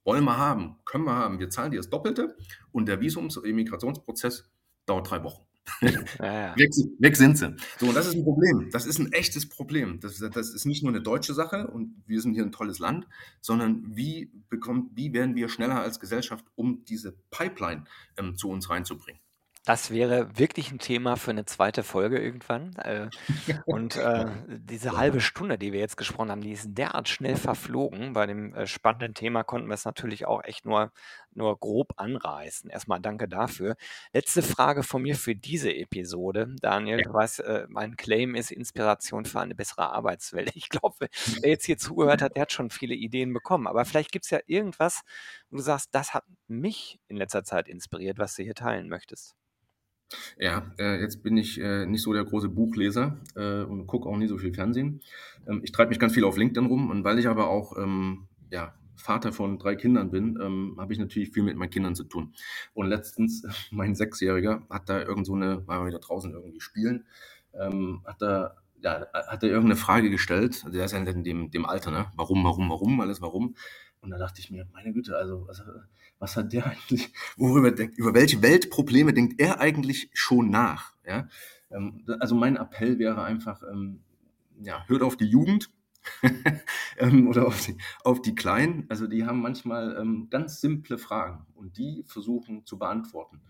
Wollen 0.03 0.25
wir 0.25 0.38
haben, 0.38 0.75
können 0.83 1.05
wir 1.05 1.15
haben. 1.15 1.39
Wir 1.39 1.49
zahlen 1.49 1.71
dir 1.71 1.77
das 1.77 1.89
Doppelte 1.89 2.36
und 2.71 2.88
der 2.88 2.99
Visums- 2.99 3.38
und 3.38 3.45
Immigrationsprozess 3.45 4.49
dauert 4.86 5.10
drei 5.10 5.24
Wochen. 5.24 5.46
Ja, 6.19 6.56
weg, 6.58 6.72
weg, 7.00 7.15
sind 7.15 7.38
sie. 7.38 7.56
So, 7.80 7.88
und 7.88 7.96
das 7.96 8.08
ist 8.08 8.15
ein 8.15 8.24
Problem. 8.24 8.69
Das 8.72 8.86
ist 8.86 9.00
ein 9.00 9.12
echtes 9.13 9.48
Problem. 9.48 10.00
Das, 10.02 10.17
das, 10.17 10.50
ist 10.54 10.65
nicht 10.65 10.84
nur 10.84 10.91
eine 10.91 11.02
deutsche 11.02 11.34
Sache 11.34 11.67
und 11.67 12.04
wir 12.06 12.22
sind 12.22 12.34
hier 12.34 12.43
ein 12.43 12.52
tolles 12.52 12.80
Land, 12.80 13.08
sondern 13.39 13.84
wie, 13.96 14.32
bekommt, 14.50 14.91
wie 14.96 15.13
werden 15.13 15.36
wir 15.36 15.48
schneller 15.48 15.80
als 15.80 16.00
Gesellschaft, 16.00 16.46
um 16.56 16.84
diese 16.86 17.13
Pipeline 17.32 17.86
ähm, 18.17 18.36
zu 18.36 18.50
uns 18.50 18.69
reinzubringen? 18.69 19.22
Das 19.65 19.91
wäre 19.91 20.38
wirklich 20.38 20.71
ein 20.71 20.80
Thema 20.80 21.15
für 21.15 21.32
eine 21.32 21.45
zweite 21.45 21.84
Folge 21.84 22.19
irgendwann. 22.19 22.76
Äh, 22.76 23.10
und, 23.65 23.95
äh, 23.95 24.26
diese 24.47 24.97
halbe 24.97 25.21
Stunde, 25.21 25.58
die 25.58 25.71
wir 25.71 25.80
jetzt 25.80 25.95
gesprochen 25.95 26.32
haben, 26.32 26.41
die 26.41 26.52
ist 26.52 26.67
derart 26.78 27.08
schnell 27.08 27.38
verflogen. 27.38 28.12
Bei 28.12 28.26
dem, 28.26 28.54
äh, 28.54 28.67
spannenden 28.67 29.13
Thema 29.13 29.43
konnten 29.43 29.69
wir 29.69 29.76
es 29.76 29.86
natürlich 29.86 30.26
auch 30.26 30.43
echt 30.43 30.65
nur 30.65 30.91
nur 31.36 31.58
grob 31.60 31.93
anreißen. 31.97 32.69
Erstmal 32.69 32.99
danke 32.99 33.28
dafür. 33.28 33.76
Letzte 34.13 34.43
Frage 34.43 34.84
von 34.84 35.02
mir 35.02 35.15
für 35.15 35.36
diese 35.36 35.73
Episode. 35.73 36.54
Daniel, 36.62 36.99
Ja. 36.99 37.06
du 37.06 37.13
weißt, 37.13 37.39
äh, 37.39 37.65
mein 37.69 37.95
Claim 37.95 38.36
ist 38.36 38.52
Inspiration 38.52 39.26
für 39.26 39.39
eine 39.39 39.56
bessere 39.56 39.91
Arbeitswelt. 39.91 40.52
Ich 40.56 40.69
glaube, 40.69 41.08
wer 41.41 41.49
jetzt 41.49 41.65
hier 41.65 41.78
zugehört 41.78 42.21
hat, 42.21 42.36
der 42.36 42.43
hat 42.43 42.52
schon 42.52 42.69
viele 42.69 42.93
Ideen 42.95 43.34
bekommen. 43.34 43.67
Aber 43.67 43.86
vielleicht 43.86 44.12
gibt 44.12 44.26
es 44.26 44.32
ja 44.32 44.39
irgendwas, 44.45 45.02
wo 45.49 45.58
du 45.58 45.63
sagst: 45.63 45.89
„Das 45.95 46.13
hat 46.13 46.26
mich 46.47 46.99
in 47.08 47.17
letzter 47.17 47.43
Zeit 47.43 47.67
inspiriert“, 47.67 48.19
was 48.19 48.36
du 48.36 48.43
hier 48.43 48.56
teilen 48.56 48.88
möchtest. 48.89 49.36
Ja, 50.39 50.71
äh, 50.78 50.99
jetzt 50.99 51.23
bin 51.23 51.38
ich 51.38 51.60
äh, 51.60 51.86
nicht 51.86 52.02
so 52.02 52.13
der 52.13 52.23
große 52.23 52.49
Buchleser 52.49 53.17
äh, 53.36 53.63
und 53.63 53.88
gucke 53.88 54.10
auch 54.10 54.17
nie 54.17 54.28
so 54.28 54.38
viel 54.38 54.54
Fernsehen. 54.54 55.02
Ähm, 55.47 55.62
ich 55.63 55.71
treibe 55.71 55.89
mich 55.89 55.99
ganz 55.99 56.13
viel 56.13 56.23
auf 56.23 56.38
LinkedIn 56.38 56.67
rum 56.67 56.89
und 56.89 57.04
weil 57.04 57.19
ich 57.19 57.28
aber 57.28 57.49
auch 57.49 57.78
ähm, 57.78 58.28
ja, 58.52 58.73
Vater 58.95 59.34
von 59.34 59.60
drei 59.60 59.76
Kindern 59.76 60.12
bin, 60.12 60.39
ähm, 60.41 60.76
habe 60.80 60.93
ich 60.93 60.99
natürlich 60.99 61.32
viel 61.32 61.43
mit 61.43 61.58
meinen 61.58 61.69
Kindern 61.69 61.95
zu 61.95 62.04
tun. 62.04 62.34
Und 62.73 62.88
letztens, 62.88 63.43
mein 63.71 63.95
Sechsjähriger 63.95 64.63
hat 64.69 64.89
da 64.89 65.02
irgend 65.02 65.26
so 65.26 65.34
eine, 65.34 65.67
war 65.67 65.86
wieder 65.86 65.99
draußen 65.99 66.32
irgendwie 66.32 66.62
spielen, 66.62 67.06
ähm, 67.54 68.02
hat 68.06 68.21
da 68.21 68.56
ja, 68.84 69.08
hat 69.13 69.43
er 69.43 69.49
irgendeine 69.49 69.78
Frage 69.78 70.10
gestellt, 70.10 70.62
also 70.65 70.78
der 70.78 70.86
ist 70.86 70.91
ja 70.91 70.99
in 70.99 71.23
dem, 71.23 71.49
dem 71.52 71.65
Alter, 71.65 71.89
ne? 71.89 72.08
Warum, 72.15 72.43
warum, 72.43 72.69
warum, 72.69 72.99
alles 72.99 73.21
warum. 73.21 73.56
Und 74.04 74.12
da 74.12 74.18
dachte 74.18 74.42
ich 74.42 74.52
mir, 74.52 74.68
meine 74.74 74.92
Güte, 74.92 75.16
also 75.16 75.48
was, 75.48 75.63
was 76.20 76.36
hat 76.36 76.52
der 76.52 76.66
eigentlich, 76.68 77.13
worüber 77.38 77.72
denkt, 77.72 77.98
über 77.98 78.13
welche 78.13 78.42
Weltprobleme 78.42 79.13
denkt 79.13 79.39
er 79.39 79.62
eigentlich 79.62 80.10
schon 80.13 80.50
nach? 80.50 80.94
Ja? 81.08 81.30
Ähm, 81.72 82.04
also 82.20 82.36
mein 82.36 82.58
Appell 82.58 83.00
wäre 83.00 83.24
einfach, 83.24 83.63
ähm, 83.63 84.02
ja, 84.62 84.84
hört 84.88 85.04
auf 85.04 85.16
die 85.16 85.26
Jugend 85.26 85.72
ähm, 86.98 87.30
oder 87.30 87.48
auf 87.48 87.66
die, 87.66 87.78
auf 88.04 88.22
die 88.22 88.36
Kleinen. 88.36 88.86
Also 88.89 89.08
die 89.08 89.26
haben 89.26 89.42
manchmal 89.42 90.06
ganz 90.30 90.60
simple 90.60 90.98
Fragen 90.98 91.46
und 91.56 91.78
die 91.78 92.04
versuchen 92.06 92.66
zu 92.66 92.78
beantworten. 92.78 93.42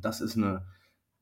Das 0.00 0.22
ist 0.22 0.36
eine, 0.36 0.66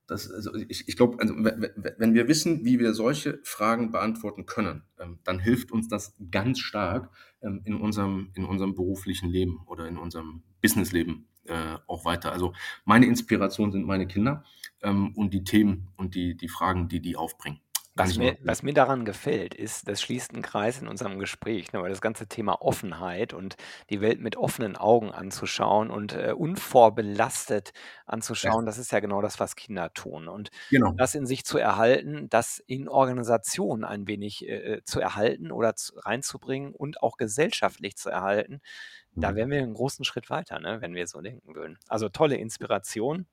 das, 0.07 0.29
also 0.29 0.53
ich, 0.55 0.87
ich 0.87 0.97
glaube, 0.97 1.19
also, 1.19 1.33
wenn 1.35 2.13
wir 2.13 2.27
wissen, 2.27 2.65
wie 2.65 2.79
wir 2.79 2.93
solche 2.93 3.39
Fragen 3.43 3.91
beantworten 3.91 4.45
können, 4.45 4.83
ähm, 4.99 5.19
dann 5.23 5.39
hilft 5.39 5.71
uns 5.71 5.87
das 5.87 6.15
ganz 6.29 6.59
stark 6.59 7.09
ähm, 7.41 7.61
in, 7.63 7.75
unserem, 7.75 8.31
in 8.35 8.45
unserem 8.45 8.75
beruflichen 8.75 9.29
Leben 9.29 9.61
oder 9.65 9.87
in 9.87 9.97
unserem 9.97 10.43
Businessleben 10.61 11.27
äh, 11.45 11.77
auch 11.87 12.05
weiter. 12.05 12.31
Also 12.31 12.53
meine 12.85 13.05
Inspiration 13.05 13.71
sind 13.71 13.85
meine 13.85 14.07
Kinder 14.07 14.43
ähm, 14.81 15.13
und 15.15 15.33
die 15.33 15.43
Themen 15.43 15.89
und 15.95 16.15
die, 16.15 16.35
die 16.35 16.49
Fragen, 16.49 16.89
die 16.89 17.01
die 17.01 17.15
aufbringen. 17.15 17.59
Was 17.95 18.17
mir, 18.17 18.37
was 18.43 18.63
mir 18.63 18.73
daran 18.73 19.05
gefällt, 19.05 19.53
ist, 19.53 19.87
das 19.87 20.01
schließt 20.01 20.33
einen 20.33 20.41
Kreis 20.41 20.81
in 20.81 20.87
unserem 20.87 21.19
Gespräch, 21.19 21.73
ne, 21.73 21.81
weil 21.81 21.91
das 21.91 22.01
ganze 22.01 22.27
Thema 22.27 22.59
Offenheit 22.61 23.33
und 23.33 23.55
die 23.91 24.01
Welt 24.01 24.19
mit 24.19 24.35
offenen 24.35 24.75
Augen 24.75 25.11
anzuschauen 25.11 25.91
und 25.91 26.13
äh, 26.13 26.33
unvorbelastet 26.35 27.71
Ja, 27.75 27.81
anzuschauen, 28.05 28.65
das 28.65 28.79
ist 28.79 28.91
ja 28.91 28.99
genau 28.99 29.21
das, 29.21 29.39
was 29.39 29.55
Kinder 29.55 29.93
tun. 29.93 30.27
Und 30.27 30.49
genau. 30.71 30.93
das 30.97 31.13
in 31.13 31.27
sich 31.27 31.45
zu 31.45 31.59
erhalten, 31.59 32.29
das 32.29 32.57
in 32.65 32.89
Organisationen 32.89 33.83
ein 33.83 34.07
wenig 34.07 34.47
äh, 34.47 34.73
äh 34.75 34.83
zu 34.83 34.99
erhalten 34.99 35.51
oder 35.51 35.75
zu, 35.75 35.93
reinzubringen 35.97 36.73
und 36.73 37.03
auch 37.03 37.17
gesellschaftlich 37.17 37.95
zu 37.95 38.09
erhalten, 38.09 38.59
da 39.15 39.31
mhm. 39.31 39.35
wären 39.35 39.49
wir 39.51 39.61
einen 39.61 39.73
großen 39.75 40.03
Schritt 40.03 40.31
weiter, 40.31 40.59
ne, 40.59 40.81
wenn 40.81 40.95
wir 40.95 41.05
so 41.05 41.21
denken 41.21 41.53
würden. 41.53 41.77
Also 41.87 42.09
tolle 42.09 42.37
Inspiration. 42.37 43.27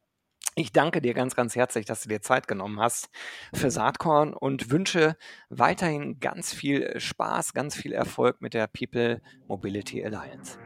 Ich 0.57 0.73
danke 0.73 1.01
dir 1.01 1.15
ganz, 1.15 1.37
ganz 1.37 1.57
herzlich, 1.57 1.87
dass 1.87 2.03
du 2.03 2.09
dir 2.09 2.21
Zeit 2.21 2.49
genommen 2.49 2.81
hast 2.81 3.09
für 3.55 3.71
Saatkorn 3.71 4.35
und 4.35 4.71
wünsche 4.71 5.17
weiterhin 5.49 6.21
ganz 6.21 6.53
viel 6.53 6.99
Spaß, 7.01 7.55
ganz 7.55 7.77
viel 7.77 7.93
Erfolg 7.93 8.41
mit 8.41 8.53
der 8.55 8.67
People 8.67 9.23
Mobility 9.47 10.05
Alliance. 10.05 10.59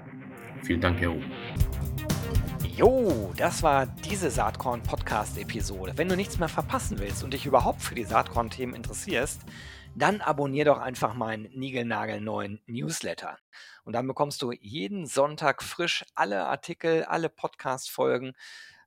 Vielen 0.63 0.81
Dank, 0.81 1.01
Herr 1.01 1.15
Jo, 2.77 3.33
das 3.37 3.63
war 3.63 3.87
diese 3.87 4.31
Saatkorn-Podcast-Episode. 4.31 5.93
Wenn 5.97 6.09
du 6.09 6.17
nichts 6.17 6.41
mehr 6.41 6.49
verpassen 6.49 6.99
willst 6.99 7.23
und 7.23 7.33
dich 7.33 7.47
überhaupt 7.47 7.81
für 7.81 7.95
die 7.95 8.03
Saatkorn-Themen 8.03 8.75
interessierst, 8.75 9.43
dann 9.95 10.21
abonnier 10.21 10.65
doch 10.65 10.79
einfach 10.79 11.15
meinen 11.15 11.45
niegelnagelneuen 11.55 12.61
Newsletter. 12.67 13.39
Und 13.85 13.93
dann 13.93 14.09
bekommst 14.09 14.43
du 14.43 14.51
jeden 14.51 15.07
Sonntag 15.07 15.63
frisch 15.63 16.05
alle 16.17 16.47
Artikel, 16.47 17.05
alle 17.05 17.29
Podcast-Folgen 17.29 18.33